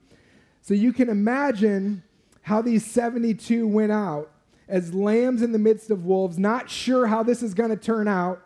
So 0.63 0.75
you 0.75 0.93
can 0.93 1.09
imagine 1.09 2.03
how 2.43 2.63
these 2.63 2.85
72 2.85 3.67
went 3.67 3.93
out 3.93 4.31
as 4.69 4.95
lambs 4.95 5.43
in 5.43 5.53
the 5.53 5.59
midst 5.59 5.91
of 5.91 6.05
wolves, 6.05 6.39
not 6.39 6.69
sure 6.69 7.07
how 7.07 7.23
this 7.23 7.43
is 7.43 7.55
going 7.55 7.71
to 7.71 7.77
turn 7.77 8.07
out, 8.07 8.43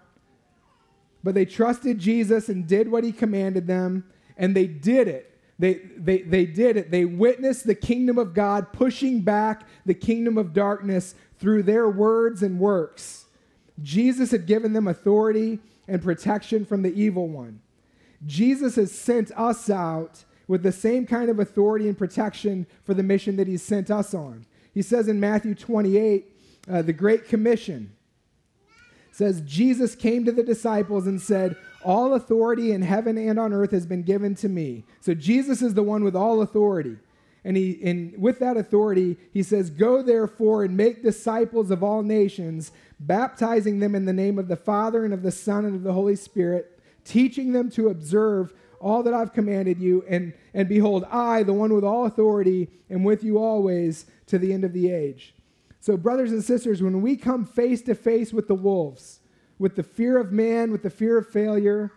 but 1.25 1.35
they 1.35 1.44
trusted 1.44 1.98
Jesus 1.98 2.48
and 2.48 2.66
did 2.66 2.88
what 2.88 3.05
he 3.05 3.12
commanded 3.12 3.66
them, 3.66 4.05
and 4.37 4.55
they 4.55 4.66
did 4.66 5.09
it. 5.09 5.29
They, 5.59 5.75
they, 5.96 6.22
they 6.22 6.46
did 6.46 6.77
it. 6.77 6.90
They 6.90 7.05
witnessed 7.05 7.66
the 7.66 7.75
kingdom 7.75 8.18
of 8.18 8.35
God 8.35 8.72
pushing 8.72 9.20
back 9.20 9.62
the 9.87 9.94
kingdom 9.94 10.38
of 10.38 10.53
darkness 10.53 11.14
through 11.38 11.64
their 11.64 11.88
words 11.88 12.42
and 12.42 12.59
works. 12.59 13.27
Jesus 13.81 14.31
had 14.31 14.46
given 14.46 14.72
them 14.72 14.88
authority 14.88 15.61
and 15.87 16.03
protection 16.03 16.64
from 16.64 16.83
the 16.83 16.92
evil 16.92 17.29
one. 17.29 17.61
Jesus 18.27 18.77
has 18.77 18.92
sent 18.92 19.31
us 19.37 19.68
out 19.68 20.25
with 20.48 20.62
the 20.62 20.72
same 20.72 21.07
kind 21.07 21.31
of 21.31 21.38
authority 21.38 21.88
and 21.88 21.96
protection 21.96 22.66
for 22.85 22.94
the 22.94 23.02
mission 23.02 23.37
that 23.37 23.48
he's 23.48 23.62
sent 23.62 23.90
us 23.90 24.14
on. 24.14 24.46
He 24.74 24.83
says 24.83 25.09
in 25.09 25.20
Matthew 25.20 25.55
28, 25.55 26.26
uh, 26.70 26.83
the 26.83 26.92
Great 26.92 27.28
Commission 27.28 27.92
says, 29.11 29.42
Jesus 29.42 29.94
came 29.94 30.24
to 30.24 30.33
the 30.33 30.42
disciples 30.42 31.07
and 31.07 31.20
said, 31.20 31.57
All 31.85 32.14
authority 32.14 32.72
in 32.72 32.83
heaven 32.83 33.18
and 33.18 33.38
on 33.38 33.52
earth 33.52 33.70
has 33.72 33.87
been 33.87 34.02
given 34.02 34.35
to 34.37 34.48
me. 34.48 34.85
So 35.00 35.14
Jesus 35.14 35.62
is 35.62 35.74
the 35.74 35.83
one 35.83 36.02
with 36.02 36.16
all 36.16 36.40
authority. 36.40 36.96
And, 37.44 37.57
he, 37.57 37.81
and 37.85 38.16
with 38.20 38.38
that 38.38 38.57
authority, 38.57 39.16
he 39.33 39.42
says, 39.42 39.68
Go 39.68 40.02
therefore 40.02 40.64
and 40.64 40.76
make 40.76 41.02
disciples 41.02 41.70
of 41.70 41.83
all 41.83 42.02
nations, 42.02 42.72
baptizing 43.00 43.81
them 43.81 43.94
in 43.94 44.07
the 44.07 44.12
name 44.12 44.38
of 44.38 44.48
the 44.48 44.57
Father 44.57 45.05
and 45.05 45.12
of 45.12 45.22
the 45.22 45.33
Son 45.33 45.64
and 45.64 45.74
of 45.74 45.83
the 45.83 45.92
Holy 45.92 46.16
Spirit, 46.16 46.81
teaching 47.05 47.52
them 47.52 47.68
to 47.70 47.88
observe 47.88 48.55
all 48.83 49.03
that 49.05 49.14
I've 49.14 49.33
commanded 49.33 49.79
you. 49.79 50.05
And, 50.09 50.35
and 50.53 50.68
behold, 50.68 51.05
I, 51.11 51.42
the 51.42 51.53
one 51.53 51.73
with 51.73 51.85
all 51.85 52.05
authority, 52.05 52.68
am 52.90 53.05
with 53.05 53.25
you 53.25 53.38
always 53.38 54.07
to 54.27 54.38
the 54.38 54.53
end 54.53 54.64
of 54.64 54.73
the 54.73 54.90
age. 54.90 55.35
So, 55.81 55.97
brothers 55.97 56.33
and 56.33 56.45
sisters, 56.45 56.83
when 56.83 57.01
we 57.01 57.16
come 57.16 57.45
face 57.45 57.83
to 57.83 57.95
face 57.95 58.33
with 58.33 58.49
the 58.49 58.55
wolves, 58.55 59.21
with 59.59 59.77
the 59.77 59.83
fear 59.83 60.18
of 60.18 60.33
man, 60.33 60.71
with 60.71 60.83
the 60.83 60.90
fear 60.90 61.18
of 61.18 61.29
failure, 61.29 61.92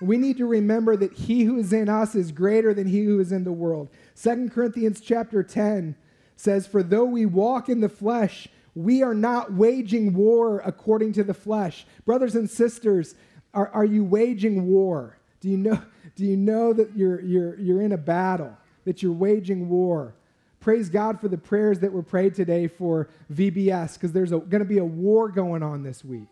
we 0.00 0.16
need 0.16 0.36
to 0.36 0.46
remember 0.46 0.96
that 0.96 1.12
he 1.12 1.44
who 1.44 1.58
is 1.58 1.72
in 1.72 1.88
us 1.88 2.14
is 2.14 2.30
greater 2.30 2.72
than 2.72 2.86
he 2.86 3.04
who 3.04 3.18
is 3.18 3.32
in 3.32 3.44
the 3.44 3.52
world. 3.52 3.88
2 4.22 4.50
Corinthians 4.50 5.00
chapter 5.00 5.42
10 5.42 5.96
says, 6.36 6.66
For 6.66 6.82
though 6.82 7.04
we 7.04 7.26
walk 7.26 7.68
in 7.68 7.80
the 7.80 7.88
flesh, 7.88 8.48
we 8.74 9.02
are 9.02 9.14
not 9.14 9.52
waging 9.52 10.14
war 10.14 10.60
according 10.64 11.12
to 11.14 11.24
the 11.24 11.34
flesh. 11.34 11.84
Brothers 12.04 12.36
and 12.36 12.48
sisters, 12.48 13.14
are, 13.52 13.68
are 13.68 13.84
you 13.84 14.04
waging 14.04 14.66
war? 14.66 15.18
Do 15.40 15.48
you 15.48 15.56
know, 15.56 15.82
do 16.18 16.26
you 16.26 16.36
know 16.36 16.72
that 16.72 16.96
you're, 16.96 17.20
you're, 17.20 17.56
you're 17.60 17.80
in 17.80 17.92
a 17.92 17.96
battle, 17.96 18.52
that 18.84 19.04
you're 19.04 19.12
waging 19.12 19.68
war? 19.68 20.14
Praise 20.58 20.88
God 20.88 21.20
for 21.20 21.28
the 21.28 21.38
prayers 21.38 21.78
that 21.78 21.92
were 21.92 22.02
prayed 22.02 22.34
today 22.34 22.66
for 22.66 23.08
VBS 23.32 23.94
because 23.94 24.10
there's 24.10 24.30
going 24.30 24.50
to 24.50 24.64
be 24.64 24.78
a 24.78 24.84
war 24.84 25.28
going 25.28 25.62
on 25.62 25.84
this 25.84 26.04
week. 26.04 26.26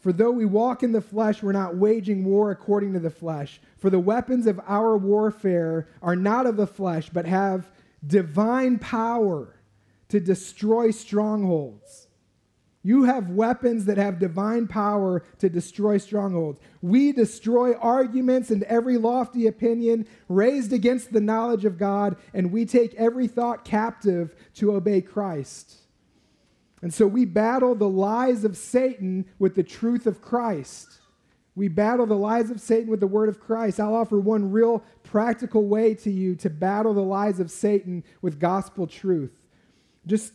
For 0.00 0.12
though 0.12 0.32
we 0.32 0.44
walk 0.44 0.82
in 0.82 0.90
the 0.90 1.00
flesh, 1.00 1.40
we're 1.40 1.52
not 1.52 1.76
waging 1.76 2.24
war 2.24 2.50
according 2.50 2.94
to 2.94 2.98
the 2.98 3.10
flesh. 3.10 3.60
For 3.76 3.90
the 3.90 4.00
weapons 4.00 4.48
of 4.48 4.60
our 4.66 4.96
warfare 4.96 5.86
are 6.02 6.16
not 6.16 6.46
of 6.46 6.56
the 6.56 6.66
flesh, 6.66 7.10
but 7.10 7.26
have 7.26 7.70
divine 8.04 8.80
power 8.80 9.54
to 10.08 10.18
destroy 10.18 10.90
strongholds. 10.90 12.07
You 12.88 13.02
have 13.02 13.28
weapons 13.28 13.84
that 13.84 13.98
have 13.98 14.18
divine 14.18 14.66
power 14.66 15.22
to 15.40 15.50
destroy 15.50 15.98
strongholds. 15.98 16.58
We 16.80 17.12
destroy 17.12 17.74
arguments 17.74 18.50
and 18.50 18.62
every 18.62 18.96
lofty 18.96 19.46
opinion 19.46 20.06
raised 20.26 20.72
against 20.72 21.12
the 21.12 21.20
knowledge 21.20 21.66
of 21.66 21.76
God, 21.76 22.16
and 22.32 22.50
we 22.50 22.64
take 22.64 22.94
every 22.94 23.28
thought 23.28 23.62
captive 23.62 24.34
to 24.54 24.72
obey 24.72 25.02
Christ. 25.02 25.76
And 26.80 26.94
so 26.94 27.06
we 27.06 27.26
battle 27.26 27.74
the 27.74 27.90
lies 27.90 28.42
of 28.42 28.56
Satan 28.56 29.26
with 29.38 29.54
the 29.54 29.62
truth 29.62 30.06
of 30.06 30.22
Christ. 30.22 30.88
We 31.54 31.68
battle 31.68 32.06
the 32.06 32.16
lies 32.16 32.50
of 32.50 32.58
Satan 32.58 32.90
with 32.90 33.00
the 33.00 33.06
word 33.06 33.28
of 33.28 33.38
Christ. 33.38 33.78
I'll 33.78 33.96
offer 33.96 34.18
one 34.18 34.50
real 34.50 34.82
practical 35.02 35.66
way 35.66 35.92
to 35.96 36.10
you 36.10 36.36
to 36.36 36.48
battle 36.48 36.94
the 36.94 37.02
lies 37.02 37.38
of 37.38 37.50
Satan 37.50 38.02
with 38.22 38.40
gospel 38.40 38.86
truth. 38.86 39.42
Just 40.06 40.32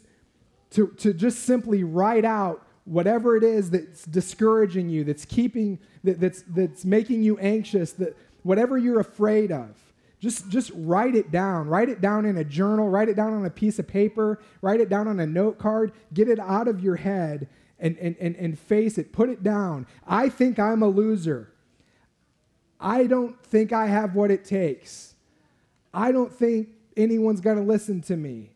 to, 0.74 0.88
to 0.98 1.14
just 1.14 1.44
simply 1.44 1.84
write 1.84 2.26
out 2.26 2.66
whatever 2.86 3.38
it 3.38 3.44
is 3.44 3.70
that's 3.72 4.04
discouraging 4.06 4.90
you, 4.90 5.04
that's 5.04 5.26
keeping, 5.26 5.80
that, 6.04 6.20
that's, 6.20 6.44
that's 6.50 6.84
making 6.84 7.24
you 7.24 7.38
anxious, 7.38 7.94
that 7.94 8.18
whatever 8.44 8.78
you're 8.78 9.00
afraid 9.00 9.52
of. 9.52 9.70
Just, 10.20 10.50
just 10.50 10.72
write 10.76 11.16
it 11.16 11.32
down. 11.32 11.68
Write 11.68 11.90
it 11.90 12.00
down 12.00 12.26
in 12.26 12.38
a 12.38 12.44
journal. 12.44 12.90
Write 12.90 13.10
it 13.10 13.16
down 13.16 13.34
on 13.34 13.46
a 13.46 13.50
piece 13.50 13.78
of 13.78 13.88
paper. 13.88 14.40
Write 14.62 14.80
it 14.80 14.90
down 14.90 15.08
on 15.08 15.20
a 15.20 15.28
note 15.28 15.60
card. 15.60 15.92
Get 16.14 16.30
it 16.30 16.40
out 16.40 16.68
of 16.68 16.82
your 16.82 16.96
head 16.96 17.50
and, 17.78 17.98
and, 17.98 18.16
and, 18.20 18.36
and 18.38 18.58
face 18.58 18.98
it. 18.98 19.12
Put 19.12 19.30
it 19.30 19.44
down. 19.44 19.86
I 20.08 20.30
think 20.30 20.60
I'm 20.60 20.82
a 20.82 20.88
loser. 20.88 21.52
I 22.80 23.06
don't 23.06 23.42
think 23.44 23.74
I 23.74 23.88
have 23.88 24.16
what 24.16 24.32
it 24.32 24.46
takes. 24.46 25.14
I 25.94 26.14
don't 26.14 26.34
think 26.34 26.70
anyone's 26.96 27.42
going 27.42 27.58
to 27.58 27.64
listen 27.64 28.02
to 28.04 28.16
me 28.16 28.53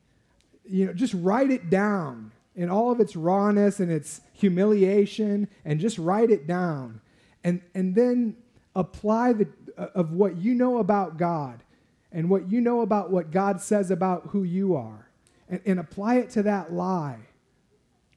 you 0.70 0.86
know, 0.86 0.94
just 0.94 1.14
write 1.14 1.52
it 1.52 1.70
down 1.70 2.32
in 2.56 2.70
all 2.70 2.92
of 2.92 3.00
its 3.00 3.16
rawness 3.16 3.80
and 3.80 3.92
its 3.92 4.22
humiliation 4.34 5.48
and 5.64 5.80
just 5.80 5.98
write 5.98 6.32
it 6.32 6.48
down. 6.48 7.02
And, 7.44 7.62
and 7.76 7.96
then 7.96 8.36
apply 8.76 9.34
the, 9.34 9.48
uh, 9.78 9.88
of 9.96 10.12
what 10.12 10.38
you 10.38 10.54
know 10.54 10.80
about 10.80 11.18
God 11.18 11.64
and 12.12 12.30
what 12.30 12.50
you 12.50 12.62
know 12.62 12.82
about 12.82 13.12
what 13.12 13.32
God 13.32 13.62
says 13.62 13.92
about 13.92 14.30
who 14.32 14.44
you 14.44 14.76
are 14.76 15.08
and, 15.50 15.62
and 15.66 15.80
apply 15.80 16.16
it 16.16 16.30
to 16.32 16.44
that 16.44 16.74
lie. 16.74 17.20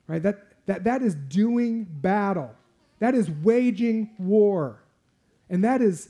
Right? 0.06 0.22
That, 0.22 0.46
that, 0.66 0.84
that 0.84 1.02
is 1.02 1.14
doing 1.14 1.84
battle. 1.84 2.54
That 2.98 3.14
is 3.14 3.30
waging 3.30 4.10
war. 4.18 4.82
And 5.48 5.64
that 5.64 5.82
is, 5.82 6.08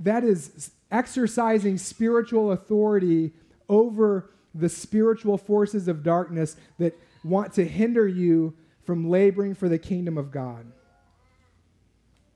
that 0.00 0.24
is 0.24 0.70
exercising 0.90 1.78
spiritual 1.78 2.52
authority 2.52 3.32
over 3.68 4.30
the 4.54 4.68
spiritual 4.68 5.38
forces 5.38 5.88
of 5.88 6.02
darkness 6.02 6.56
that 6.78 6.98
want 7.24 7.52
to 7.54 7.64
hinder 7.64 8.06
you 8.06 8.54
from 8.84 9.08
laboring 9.08 9.54
for 9.54 9.68
the 9.68 9.78
kingdom 9.78 10.18
of 10.18 10.30
God. 10.30 10.70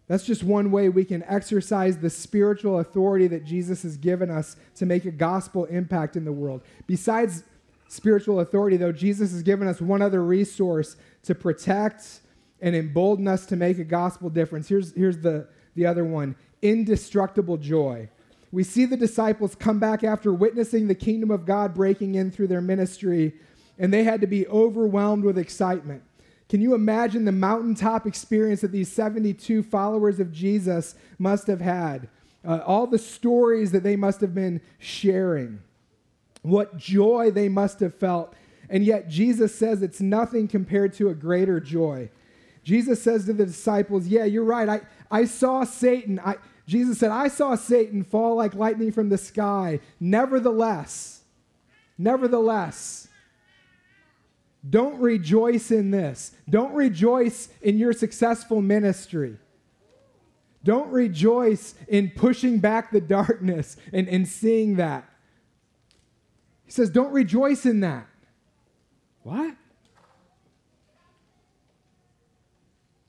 That's 0.09 0.25
just 0.25 0.45
one 0.45 0.71
way 0.71 0.89
we 0.89 1.05
can 1.05 1.25
exercise 1.25 1.99
the 1.99 2.11
spiritual 2.11 2.79
authority 2.79 3.27
that 3.29 3.45
Jesus 3.45 3.83
has 3.83 3.97
given 3.97 4.31
us 4.31 4.57
to 4.77 4.87
make 4.87 5.05
a 5.05 5.11
gospel 5.11 5.65
impact 5.65 6.17
in 6.17 6.25
the 6.25 6.33
world. 6.33 6.63
Besides 6.87 7.43
spiritual 7.89 8.41
authority, 8.41 8.77
though, 8.77 8.93
Jesus 8.93 9.33
has 9.33 9.43
given 9.43 9.67
us 9.67 9.81
one 9.81 10.03
other 10.03 10.23
resource 10.23 10.97
to 11.25 11.35
protect 11.35 12.21
and 12.61 12.77
embolden 12.77 13.27
us 13.27 13.47
to 13.47 13.57
make 13.57 13.79
a 13.79 13.85
gospel 13.85 14.31
difference. 14.31 14.69
Here's, 14.69 14.93
here's 14.95 15.19
the, 15.19 15.49
the 15.75 15.87
other 15.87 16.05
one 16.05 16.37
indestructible 16.63 17.57
joy 17.57 18.09
we 18.53 18.63
see 18.63 18.85
the 18.85 18.97
disciples 18.97 19.55
come 19.55 19.79
back 19.79 20.05
after 20.05 20.33
witnessing 20.33 20.89
the 20.89 20.95
kingdom 20.95 21.31
of 21.31 21.45
God 21.45 21.75
breaking 21.75 22.15
in 22.15 22.31
through 22.31 22.49
their 22.49 22.61
ministry, 22.61 23.35
and 23.79 23.93
they 23.93 24.05
had 24.05 24.21
to 24.21 24.27
be 24.27 24.47
overwhelmed 24.47 25.25
with 25.25 25.39
excitement. 25.39 26.03
Can 26.49 26.61
you 26.61 26.75
imagine 26.75 27.25
the 27.25 27.33
mountaintop 27.33 28.07
experience 28.07 28.61
that 28.61 28.71
these 28.71 28.91
72 28.91 29.65
followers 29.65 30.21
of 30.21 30.33
Jesus 30.33 30.95
must 31.19 31.49
have 31.49 31.61
had? 31.61 32.09
Uh, 32.47 32.61
all 32.65 32.87
the 32.87 32.99
stories 32.99 33.73
that 33.73 33.83
they 33.83 33.97
must 33.97 34.21
have 34.21 34.35
been 34.35 34.61
sharing, 34.79 35.61
what 36.43 36.77
joy 36.77 37.31
they 37.33 37.49
must 37.49 37.81
have 37.81 37.95
felt. 37.95 38.35
And 38.71 38.85
yet, 38.85 39.09
Jesus 39.09 39.55
says 39.55 39.83
it's 39.83 40.01
nothing 40.01 40.47
compared 40.47 40.93
to 40.95 41.09
a 41.09 41.15
greater 41.15 41.59
joy. 41.59 42.11
Jesus 42.63 43.03
says 43.03 43.27
to 43.27 43.33
the 43.33 43.47
disciples, 43.47 44.07
Yeah, 44.07 44.25
you're 44.25 44.45
right. 44.45 44.69
I, 44.69 44.81
I 45.11 45.25
saw 45.25 45.65
Satan. 45.65 46.21
I, 46.25 46.37
Jesus 46.67 46.99
said, 46.99 47.11
I 47.11 47.29
saw 47.29 47.55
Satan 47.55 48.03
fall 48.03 48.37
like 48.37 48.55
lightning 48.55 48.91
from 48.91 49.09
the 49.09 49.19
sky. 49.19 49.81
Nevertheless, 50.01 51.23
nevertheless, 51.97 53.09
don't 54.69 54.99
rejoice 55.01 55.71
in 55.71 55.93
this. 55.93 56.33
Don't 56.51 56.75
rejoice 56.75 57.49
in 57.63 57.79
your 57.79 57.93
successful 57.93 58.61
ministry. 58.61 59.37
Don't 60.65 60.91
rejoice 60.91 61.77
in 61.87 62.11
pushing 62.11 62.59
back 62.59 62.91
the 62.91 63.01
darkness 63.01 63.77
and, 63.93 64.09
and 64.09 64.27
seeing 64.27 64.77
that. 64.77 65.09
He 66.65 66.73
says, 66.73 66.91
Don't 66.91 67.13
rejoice 67.13 67.65
in 67.65 67.81
that. 67.81 68.09
What? 69.23 69.55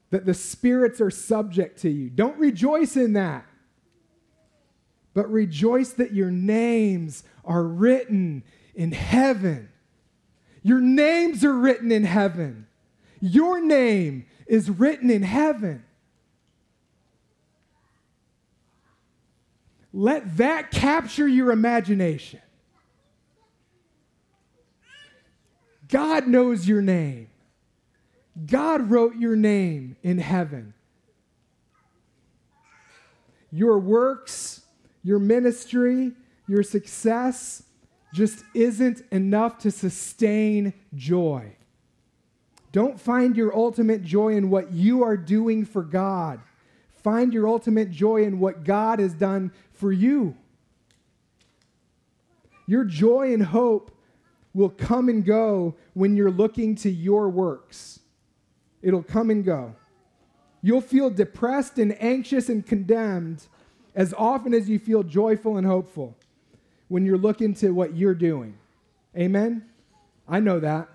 That 0.10 0.26
the 0.26 0.34
spirits 0.34 1.02
are 1.02 1.12
subject 1.12 1.82
to 1.82 1.90
you. 1.90 2.10
Don't 2.10 2.38
rejoice 2.38 2.96
in 2.96 3.14
that, 3.14 3.46
but 5.14 5.30
rejoice 5.30 5.94
that 5.94 6.14
your 6.14 6.32
names 6.32 7.24
are 7.44 7.64
written 7.64 8.44
in 8.76 8.92
heaven. 8.92 9.70
Your 10.62 10.80
names 10.80 11.44
are 11.44 11.58
written 11.58 11.92
in 11.92 12.04
heaven. 12.04 12.68
Your 13.20 13.62
name 13.62 14.26
is 14.46 14.70
written 14.70 15.10
in 15.10 15.24
heaven. 15.24 15.84
Let 19.94 20.38
that 20.38 20.72
capture 20.72 21.28
your 21.28 21.52
imagination. 21.52 22.42
God 25.88 26.28
knows 26.28 26.68
your 26.68 26.82
name. 26.82 27.30
God 28.46 28.90
wrote 28.92 29.16
your 29.16 29.36
name 29.36 29.96
in 30.04 30.20
heaven. 30.20 30.74
Your 33.52 33.80
works, 33.80 34.62
your 35.04 35.20
ministry, 35.20 36.12
your 36.48 36.64
success 36.64 37.64
just 38.14 38.44
isn't 38.54 39.02
enough 39.12 39.58
to 39.60 39.72
sustain 39.72 40.74
joy. 40.96 41.56
Don't 42.72 43.00
find 43.00 43.36
your 43.36 43.56
ultimate 43.56 44.04
joy 44.04 44.36
in 44.36 44.50
what 44.50 44.72
you 44.72 45.04
are 45.04 45.18
doing 45.18 45.66
for 45.66 45.82
God. 45.82 46.40
Find 47.04 47.34
your 47.34 47.48
ultimate 47.48 47.90
joy 47.90 48.24
in 48.24 48.40
what 48.40 48.64
God 48.64 49.00
has 49.00 49.14
done 49.14 49.52
for 49.72 49.92
you. 49.92 50.36
Your 52.68 52.84
joy 52.84 53.34
and 53.34 53.44
hope 53.44 53.92
will 54.54 54.70
come 54.70 55.08
and 55.08 55.24
go 55.24 55.76
when 55.94 56.16
you're 56.18 56.32
looking 56.32 56.76
to 56.76 56.90
your 56.90 57.30
works. 57.30 58.00
It'll 58.88 59.04
come 59.04 59.30
and 59.30 59.44
go. 59.44 59.76
You'll 60.62 60.80
feel 60.80 61.10
depressed 61.10 61.78
and 61.78 62.02
anxious 62.02 62.48
and 62.48 62.66
condemned 62.66 63.46
as 63.94 64.14
often 64.18 64.54
as 64.54 64.70
you 64.70 64.80
feel 64.80 65.04
joyful 65.04 65.58
and 65.58 65.68
hopeful 65.68 66.16
when 66.88 67.06
you're 67.06 67.18
looking 67.18 67.54
to 67.56 67.72
what 67.72 67.98
you're 67.98 68.16
doing. 68.16 68.58
Amen? 69.18 69.66
I 70.26 70.40
know 70.40 70.62
that. 70.62 70.88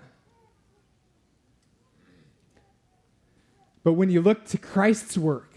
But 3.83 3.93
when 3.93 4.09
you 4.09 4.23
look 4.23 4.45
to 4.45 4.57
Christ's 4.57 5.15
work, 5.15 5.53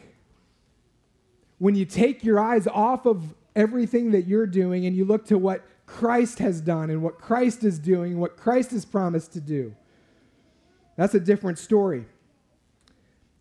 when 1.57 1.75
you 1.75 1.87
take 1.87 2.23
your 2.23 2.39
eyes 2.39 2.67
off 2.67 3.07
of 3.07 3.35
everything 3.55 4.11
that 4.11 4.27
you're 4.27 4.47
doing 4.47 4.85
and 4.85 4.95
you 4.95 5.07
look 5.07 5.25
to 5.29 5.39
what 5.39 5.65
Christ 5.87 6.41
has 6.41 6.61
done 6.61 6.91
and 6.91 7.03
what 7.03 7.19
Christ 7.19 7.65
is 7.65 7.79
doing, 7.79 8.21
what 8.21 8.37
Christ 8.37 8.73
has 8.73 8.85
promised 8.85 9.33
to 9.33 9.41
do, 9.41 9.75
that's 10.97 11.15
a 11.15 11.21
different 11.21 11.59
story. 11.59 12.05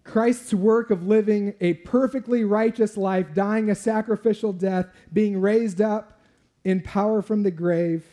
Christ's 0.06 0.54
work 0.54 0.92
of 0.92 1.08
living 1.08 1.56
a 1.60 1.74
perfectly 1.74 2.44
righteous 2.44 2.96
life, 2.96 3.34
dying 3.34 3.70
a 3.70 3.76
sacrificial 3.76 4.54
death, 4.54 4.88
being 5.12 5.42
raised 5.42 5.82
up 5.82 6.22
in 6.64 6.82
power 6.82 7.22
from 7.22 7.44
the 7.44 7.52
grave, 7.52 8.06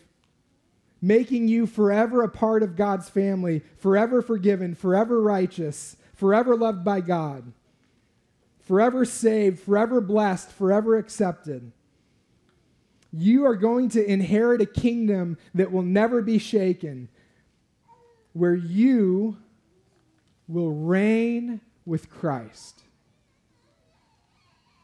making 1.01 1.49
you 1.49 1.67
forever 1.67 2.23
a 2.23 2.29
part 2.29 2.63
of 2.63 2.77
God's 2.77 3.09
family, 3.11 3.63
forever 3.77 4.23
forgiven, 4.23 4.75
forever 4.75 5.21
righteous, 5.21 5.97
forever 6.15 6.57
loved 6.57 6.83
by 6.83 7.03
God, 7.03 7.53
forever 8.61 9.05
saved, 9.05 9.61
forever 9.61 10.01
blessed, 10.01 10.51
forever 10.51 10.97
accepted. 10.97 11.73
You 13.13 13.45
are 13.45 13.57
going 13.57 13.91
to 13.91 14.11
inherit 14.11 14.63
a 14.63 14.67
kingdom 14.67 15.37
that 15.55 15.71
will 15.71 15.83
never 15.83 16.23
be 16.23 16.39
shaken, 16.39 17.11
where 18.33 18.55
you 18.55 19.37
will 20.49 20.73
reign 20.73 21.61
with 21.85 22.11
Christ. 22.11 22.83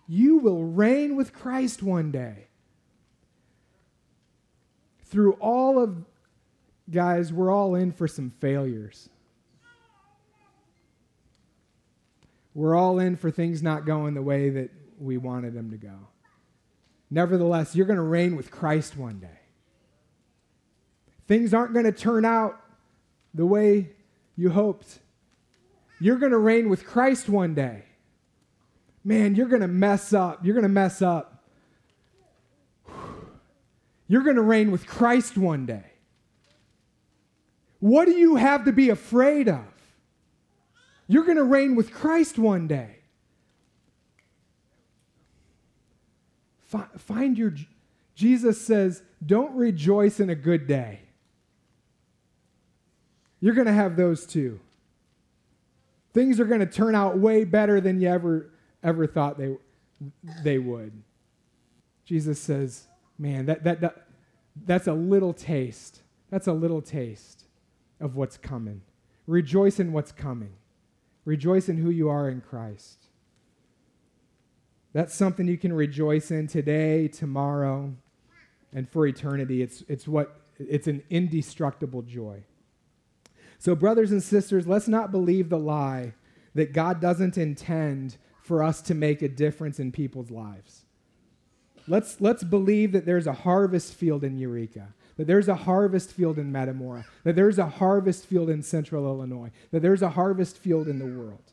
You 0.07 0.39
will 0.39 0.65
reign 0.65 1.17
with 1.17 1.33
Christ 1.33 1.83
one 1.83 2.11
day. 2.11 2.47
Through 5.05 5.33
all 5.35 5.83
of, 5.83 6.05
guys, 6.91 7.33
we're 7.33 7.51
all 7.51 7.75
in 7.75 7.93
for 7.93 8.09
some 8.09 8.31
failures. 8.41 9.09
We're 12.55 12.75
all 12.75 12.99
in 12.99 13.17
for 13.17 13.31
things 13.31 13.63
not 13.63 13.87
going 13.87 14.15
the 14.15 14.23
way 14.23 14.51
that 14.51 14.71
we 14.99 15.17
wanted 15.17 15.55
them 15.55 15.71
to 15.71 15.77
go. 15.77 16.09
Nevertheless, 17.11 17.75
you're 17.75 17.87
going 17.87 17.99
to 17.99 18.03
reign 18.03 18.37
with 18.37 18.51
Christ 18.51 18.97
one 18.97 19.21
day. 19.21 19.29
Things 21.27 21.55
aren't 21.55 21.73
going 21.73 21.85
to 21.85 21.93
turn 21.93 22.25
out 22.25 22.61
the 23.35 23.47
way 23.47 23.91
you 24.37 24.51
hoped 24.51 24.99
you're 26.01 26.17
going 26.17 26.33
to 26.33 26.39
reign 26.39 26.69
with 26.69 26.85
Christ 26.87 27.29
one 27.29 27.55
day. 27.55 27.85
Man, 29.05 29.35
you're 29.35 29.49
going 29.49 29.63
to 29.63 29.69
mess 29.69 30.13
up. 30.13 30.45
You're 30.45 30.55
going 30.55 30.63
to 30.65 30.69
mess 30.69 31.03
up. 31.03 31.45
You're 34.07 34.23
going 34.23 34.37
to 34.37 34.43
reign 34.43 34.71
with 34.71 34.87
Christ 34.87 35.37
one 35.37 35.67
day. 35.67 35.85
What 37.81 38.07
do 38.07 38.13
you 38.13 38.37
have 38.37 38.65
to 38.65 38.73
be 38.73 38.91
afraid 38.91 39.49
of? 39.49 39.65
You're 41.07 41.25
going 41.25 41.37
to 41.37 41.45
reign 41.45 41.77
with 41.77 41.93
Christ 41.93 42.39
one 42.39 42.67
day. 42.67 42.97
Find 46.67 47.39
your. 47.39 47.55
Jesus 48.15 48.61
says, 48.61 49.03
don't 49.25 49.55
rejoice 49.55 50.21
in 50.21 50.29
a 50.29 50.35
good 50.35 50.67
day. 50.67 51.01
You're 53.41 53.55
going 53.55 53.69
to 53.69 53.73
have 53.73 53.97
those 53.97 54.27
too. 54.27 54.59
Things 56.15 56.41
are 56.41 56.45
going 56.45 56.61
to 56.61 56.67
turn 56.67 56.95
out 56.95 57.19
way 57.19 57.45
better 57.45 57.81
than 57.81 58.01
you 58.01 58.09
ever, 58.09 58.51
ever 58.83 59.07
thought 59.07 59.39
they, 59.39 59.57
they 60.43 60.59
would. 60.59 60.93
Jesus 62.05 62.41
says, 62.41 62.87
man, 63.19 63.47
that, 63.47 63.65
that, 63.65 63.81
that, 63.81 64.07
that's 64.65 64.87
a 64.87 64.93
little 64.93 65.35
taste. 65.35 66.03
That's 66.31 66.47
a 66.47 66.53
little 66.53 66.83
taste 66.83 67.45
of 68.01 68.17
what's 68.17 68.37
coming. 68.37 68.83
Rejoice 69.27 69.79
in 69.79 69.93
what's 69.93 70.13
coming. 70.13 70.55
Rejoice 71.25 71.69
in 71.69 71.77
who 71.77 71.91
you 71.91 72.09
are 72.09 72.29
in 72.29 72.41
Christ. 72.41 73.07
That's 74.95 75.15
something 75.15 75.47
you 75.47 75.59
can 75.59 75.73
rejoice 75.73 76.31
in 76.31 76.47
today, 76.47 77.09
tomorrow, 77.09 77.95
and 78.73 78.89
for 78.89 79.07
eternity. 79.07 79.63
It's, 79.63 79.85
it's, 79.89 80.09
what, 80.09 80.41
it's 80.59 80.87
an 80.87 81.03
indestructible 81.11 82.03
joy. 82.03 82.43
So, 83.59 83.75
brothers 83.75 84.13
and 84.13 84.23
sisters, 84.23 84.67
let's 84.67 84.89
not 84.89 85.11
believe 85.11 85.49
the 85.49 85.59
lie 85.59 86.15
that 86.55 86.73
God 86.73 87.01
doesn't 87.01 87.37
intend 87.37 88.17
for 88.41 88.63
us 88.63 88.81
to 88.83 88.95
make 88.95 89.21
a 89.21 89.29
difference 89.29 89.79
in 89.79 89.93
people's 89.93 90.31
lives. 90.31 90.85
Let's, 91.87 92.21
let's 92.21 92.45
believe 92.45 92.93
that 92.93 93.07
there's 93.07 93.27
a 93.27 93.33
harvest 93.33 93.95
field 93.95 94.23
in 94.23 94.39
Eureka, 94.39 94.95
that 95.17 95.27
there's 95.27 95.49
a 95.49 95.55
harvest 95.55 96.13
field 96.13 96.39
in 96.39 96.53
Metamora, 96.53 97.05
that 97.25 97.35
there's 97.35 97.59
a 97.59 97.67
harvest 97.67 98.27
field 98.27 98.49
in 98.49 98.63
Central 98.63 99.05
Illinois, 99.05 99.51
that 99.71 99.81
there's 99.81 100.03
a 100.03 100.11
harvest 100.11 100.59
field 100.59 100.87
in 100.87 100.99
the 100.99 101.07
world. 101.07 101.53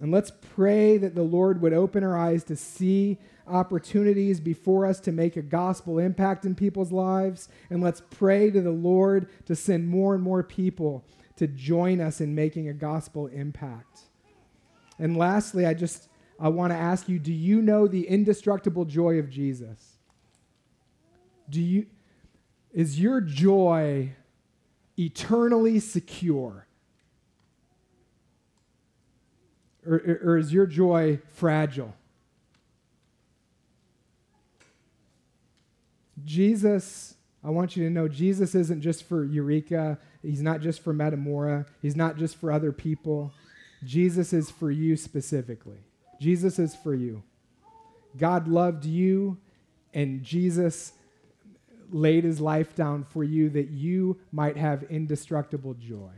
And 0.00 0.12
let's 0.12 0.32
pray 0.54 0.96
that 0.98 1.14
the 1.14 1.22
Lord 1.22 1.60
would 1.60 1.72
open 1.72 2.04
our 2.04 2.16
eyes 2.16 2.44
to 2.44 2.56
see 2.56 3.18
opportunities 3.48 4.40
before 4.40 4.86
us 4.86 5.00
to 5.00 5.12
make 5.12 5.36
a 5.36 5.42
gospel 5.42 5.98
impact 5.98 6.44
in 6.44 6.54
people's 6.54 6.92
lives. 6.92 7.48
And 7.70 7.82
let's 7.82 8.02
pray 8.10 8.50
to 8.50 8.60
the 8.60 8.70
Lord 8.70 9.28
to 9.46 9.56
send 9.56 9.88
more 9.88 10.14
and 10.14 10.22
more 10.22 10.42
people 10.42 11.04
to 11.36 11.46
join 11.46 12.00
us 12.00 12.20
in 12.20 12.34
making 12.34 12.68
a 12.68 12.72
gospel 12.72 13.26
impact. 13.28 14.00
And 14.98 15.16
lastly, 15.16 15.66
I 15.66 15.74
just 15.74 16.08
I 16.40 16.48
want 16.48 16.72
to 16.72 16.76
ask 16.76 17.08
you, 17.08 17.18
do 17.18 17.32
you 17.32 17.62
know 17.62 17.86
the 17.86 18.06
indestructible 18.06 18.84
joy 18.84 19.18
of 19.18 19.30
Jesus? 19.30 19.98
Do 21.48 21.60
you 21.60 21.86
is 22.72 23.00
your 23.00 23.20
joy 23.20 24.12
eternally 24.98 25.80
secure? 25.80 26.66
Or, 29.86 30.20
or 30.22 30.38
is 30.38 30.52
your 30.52 30.66
joy 30.66 31.20
fragile? 31.34 31.94
Jesus, 36.24 37.14
I 37.44 37.50
want 37.50 37.76
you 37.76 37.84
to 37.84 37.90
know 37.90 38.08
Jesus 38.08 38.54
isn't 38.54 38.80
just 38.80 39.04
for 39.04 39.24
Eureka. 39.24 39.98
He's 40.22 40.42
not 40.42 40.60
just 40.60 40.80
for 40.80 40.92
Metamora. 40.92 41.66
He's 41.80 41.96
not 41.96 42.16
just 42.16 42.36
for 42.36 42.50
other 42.50 42.72
people. 42.72 43.32
Jesus 43.84 44.32
is 44.32 44.50
for 44.50 44.70
you 44.70 44.96
specifically. 44.96 45.78
Jesus 46.20 46.58
is 46.58 46.74
for 46.74 46.94
you. 46.94 47.22
God 48.16 48.48
loved 48.48 48.84
you, 48.84 49.38
and 49.94 50.22
Jesus 50.22 50.92
laid 51.90 52.24
his 52.24 52.40
life 52.40 52.74
down 52.74 53.04
for 53.04 53.22
you 53.22 53.48
that 53.50 53.70
you 53.70 54.18
might 54.32 54.56
have 54.56 54.82
indestructible 54.84 55.74
joy. 55.74 56.10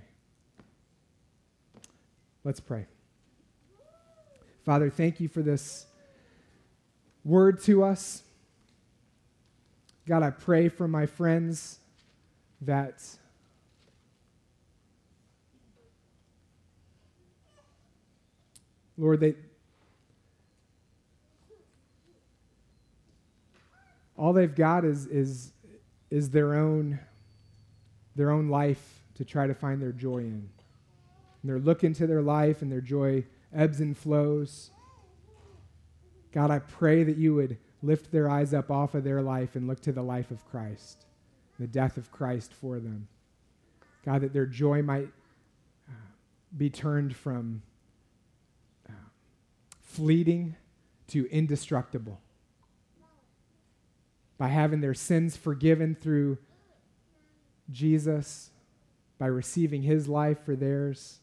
Let's 2.42 2.60
pray. 2.60 2.86
Father, 4.64 4.88
thank 4.88 5.20
you 5.20 5.28
for 5.28 5.42
this 5.42 5.86
word 7.24 7.62
to 7.64 7.84
us. 7.84 8.22
God, 10.10 10.24
I 10.24 10.30
pray 10.30 10.68
for 10.68 10.88
my 10.88 11.06
friends 11.06 11.78
that 12.62 13.00
Lord, 18.98 19.20
they 19.20 19.36
all 24.16 24.32
they've 24.32 24.52
got 24.52 24.84
is 24.84 25.06
is 25.06 25.52
is 26.10 26.30
their 26.30 26.56
own 26.56 26.98
their 28.16 28.32
own 28.32 28.48
life 28.48 29.04
to 29.14 29.24
try 29.24 29.46
to 29.46 29.54
find 29.54 29.80
their 29.80 29.92
joy 29.92 30.18
in. 30.18 30.24
And 30.24 30.50
they're 31.44 31.60
looking 31.60 31.92
to 31.94 32.08
their 32.08 32.20
life 32.20 32.62
and 32.62 32.72
their 32.72 32.80
joy 32.80 33.26
ebbs 33.54 33.78
and 33.78 33.96
flows. 33.96 34.72
God, 36.32 36.50
I 36.50 36.58
pray 36.58 37.04
that 37.04 37.16
you 37.16 37.36
would 37.36 37.58
lift 37.82 38.12
their 38.12 38.28
eyes 38.28 38.52
up 38.52 38.70
off 38.70 38.94
of 38.94 39.04
their 39.04 39.22
life 39.22 39.56
and 39.56 39.66
look 39.66 39.80
to 39.80 39.92
the 39.92 40.02
life 40.02 40.30
of 40.30 40.44
Christ, 40.50 41.06
the 41.58 41.66
death 41.66 41.96
of 41.96 42.10
Christ 42.12 42.52
for 42.52 42.78
them. 42.78 43.08
God, 44.04 44.22
that 44.22 44.32
their 44.32 44.46
joy 44.46 44.82
might 44.82 45.08
uh, 45.88 45.92
be 46.56 46.70
turned 46.70 47.14
from 47.14 47.62
uh, 48.88 48.92
fleeting 49.82 50.56
to 51.08 51.28
indestructible. 51.30 52.20
By 54.38 54.48
having 54.48 54.80
their 54.80 54.94
sins 54.94 55.36
forgiven 55.36 55.94
through 55.94 56.38
Jesus, 57.70 58.50
by 59.18 59.26
receiving 59.26 59.82
his 59.82 60.08
life 60.08 60.38
for 60.44 60.56
theirs. 60.56 61.18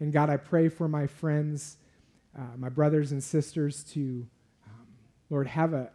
And 0.00 0.12
God, 0.12 0.28
I 0.28 0.36
pray 0.36 0.68
for 0.68 0.88
my 0.88 1.06
friends 1.06 1.76
uh, 2.36 2.56
my 2.56 2.68
brothers 2.68 3.12
and 3.12 3.22
sisters 3.22 3.84
to, 3.92 4.26
um, 4.66 4.86
Lord, 5.30 5.46
have 5.46 5.72
a, 5.74 5.90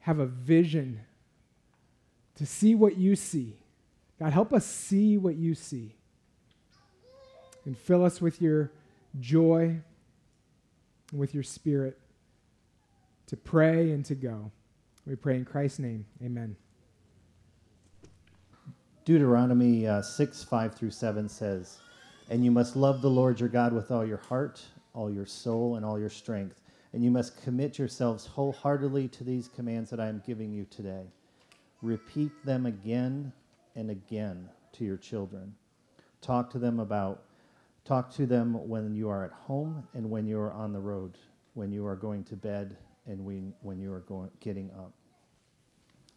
have 0.00 0.18
a 0.18 0.26
vision 0.26 1.00
to 2.36 2.46
see 2.46 2.74
what 2.74 2.96
you 2.96 3.16
see. 3.16 3.56
God, 4.18 4.32
help 4.32 4.52
us 4.52 4.66
see 4.66 5.16
what 5.16 5.36
you 5.36 5.54
see. 5.54 5.94
And 7.64 7.76
fill 7.76 8.04
us 8.04 8.20
with 8.20 8.40
your 8.40 8.70
joy, 9.20 9.80
and 11.10 11.20
with 11.20 11.34
your 11.34 11.42
spirit 11.42 11.98
to 13.26 13.36
pray 13.36 13.90
and 13.90 14.04
to 14.06 14.14
go. 14.14 14.50
We 15.06 15.16
pray 15.16 15.36
in 15.36 15.44
Christ's 15.44 15.78
name. 15.78 16.06
Amen. 16.22 16.56
Deuteronomy 19.04 19.86
uh, 19.86 20.02
6, 20.02 20.44
5 20.44 20.74
through 20.74 20.90
7 20.90 21.28
says, 21.28 21.78
And 22.28 22.44
you 22.44 22.50
must 22.50 22.76
love 22.76 23.00
the 23.00 23.08
Lord 23.08 23.40
your 23.40 23.48
God 23.48 23.72
with 23.72 23.90
all 23.90 24.04
your 24.04 24.18
heart, 24.18 24.62
all 24.98 25.10
your 25.10 25.26
soul, 25.26 25.76
and 25.76 25.84
all 25.86 25.98
your 25.98 26.10
strength. 26.10 26.60
And 26.92 27.04
you 27.04 27.10
must 27.10 27.40
commit 27.44 27.78
yourselves 27.78 28.26
wholeheartedly 28.26 29.06
to 29.08 29.22
these 29.22 29.46
commands 29.46 29.90
that 29.90 30.00
I 30.00 30.08
am 30.08 30.22
giving 30.26 30.52
you 30.52 30.66
today. 30.70 31.04
Repeat 31.82 32.32
them 32.44 32.66
again 32.66 33.32
and 33.76 33.90
again 33.90 34.48
to 34.72 34.84
your 34.84 34.96
children. 34.96 35.54
Talk 36.20 36.50
to 36.50 36.58
them 36.58 36.80
about 36.80 37.22
talk 37.84 38.12
to 38.14 38.26
them 38.26 38.68
when 38.68 38.94
you 38.94 39.08
are 39.08 39.24
at 39.24 39.30
home 39.30 39.86
and 39.94 40.10
when 40.10 40.26
you 40.26 40.38
are 40.38 40.52
on 40.52 40.72
the 40.72 40.80
road, 40.80 41.16
when 41.54 41.70
you 41.70 41.86
are 41.86 41.96
going 41.96 42.24
to 42.24 42.34
bed 42.34 42.76
and 43.06 43.24
when, 43.24 43.54
when 43.62 43.78
you 43.78 43.92
are 43.92 44.00
going, 44.00 44.30
getting 44.40 44.68
up. 44.72 44.92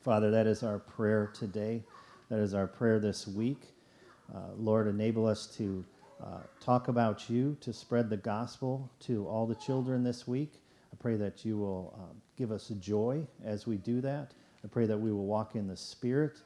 Father, 0.02 0.32
that 0.32 0.48
is 0.48 0.64
our 0.64 0.80
prayer 0.80 1.32
today. 1.34 1.84
That 2.30 2.40
is 2.40 2.56
our 2.56 2.68
prayer 2.68 3.00
this 3.00 3.28
week. 3.28 3.62
Uh, 4.34 4.40
Lord, 4.58 4.88
enable 4.88 5.28
us 5.28 5.46
to 5.58 5.86
uh, 6.24 6.40
talk 6.60 6.88
about 6.88 7.30
you, 7.30 7.58
to 7.62 7.74
spread 7.74 8.10
the 8.10 8.18
gospel 8.18 8.90
to 9.02 9.28
all 9.28 9.48
the 9.48 9.56
children 9.56 10.04
this 10.04 10.28
week. 10.28 10.54
I 10.94 10.96
pray 11.00 11.16
that 11.16 11.44
you 11.46 11.58
will 11.58 11.94
um, 11.98 12.22
give 12.38 12.52
us 12.52 12.68
joy 12.80 13.26
as 13.44 13.66
we 13.66 13.78
do 13.78 14.02
that. 14.02 14.32
I 14.64 14.68
pray 14.68 14.86
that 14.86 14.98
we 14.98 15.12
will 15.12 15.26
walk 15.26 15.56
in 15.56 15.68
the 15.68 15.76
Spirit 15.76 16.38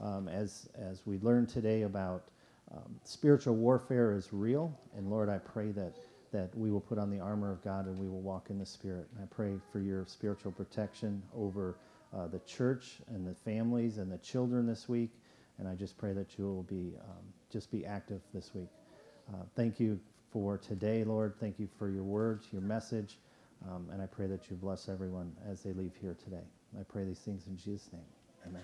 um, 0.00 0.28
as, 0.28 0.68
as 0.76 1.02
we 1.06 1.18
learn 1.18 1.46
today 1.46 1.82
about 1.82 2.24
um, 2.72 2.98
spiritual 3.04 3.54
warfare 3.54 4.12
is 4.12 4.32
real. 4.32 4.76
And 4.96 5.10
Lord, 5.10 5.28
I 5.28 5.38
pray 5.38 5.70
that, 5.72 5.94
that 6.32 6.56
we 6.56 6.70
will 6.70 6.80
put 6.80 6.98
on 6.98 7.10
the 7.10 7.20
armor 7.20 7.52
of 7.52 7.62
God 7.62 7.86
and 7.86 7.98
we 7.98 8.08
will 8.08 8.20
walk 8.22 8.50
in 8.50 8.58
the 8.58 8.66
Spirit. 8.66 9.06
And 9.14 9.24
I 9.24 9.26
pray 9.34 9.54
for 9.72 9.80
your 9.80 10.04
spiritual 10.06 10.52
protection 10.52 11.22
over 11.36 11.76
uh, 12.16 12.26
the 12.26 12.40
church 12.40 12.98
and 13.08 13.26
the 13.26 13.34
families 13.34 13.98
and 13.98 14.10
the 14.10 14.18
children 14.18 14.66
this 14.66 14.88
week. 14.88 15.10
And 15.58 15.68
I 15.68 15.74
just 15.74 15.98
pray 15.98 16.12
that 16.14 16.38
you 16.38 16.44
will 16.44 16.62
be 16.62 16.94
um, 17.00 17.24
just 17.52 17.70
be 17.70 17.84
active 17.84 18.22
this 18.32 18.50
week. 18.54 18.68
Uh, 19.32 19.44
thank 19.54 19.78
you 19.78 19.98
for 20.32 20.58
today, 20.58 21.04
Lord. 21.04 21.34
Thank 21.40 21.58
you 21.58 21.68
for 21.78 21.88
your 21.88 22.02
words, 22.02 22.46
your 22.52 22.62
message. 22.62 23.18
Um, 23.68 23.88
and 23.92 24.00
I 24.02 24.06
pray 24.06 24.26
that 24.26 24.50
you 24.50 24.56
bless 24.56 24.88
everyone 24.88 25.32
as 25.48 25.62
they 25.62 25.72
leave 25.72 25.92
here 26.00 26.16
today. 26.24 26.44
I 26.78 26.82
pray 26.84 27.04
these 27.04 27.18
things 27.18 27.46
in 27.46 27.56
Jesus' 27.56 27.90
name. 27.92 28.02
Amen. 28.46 28.62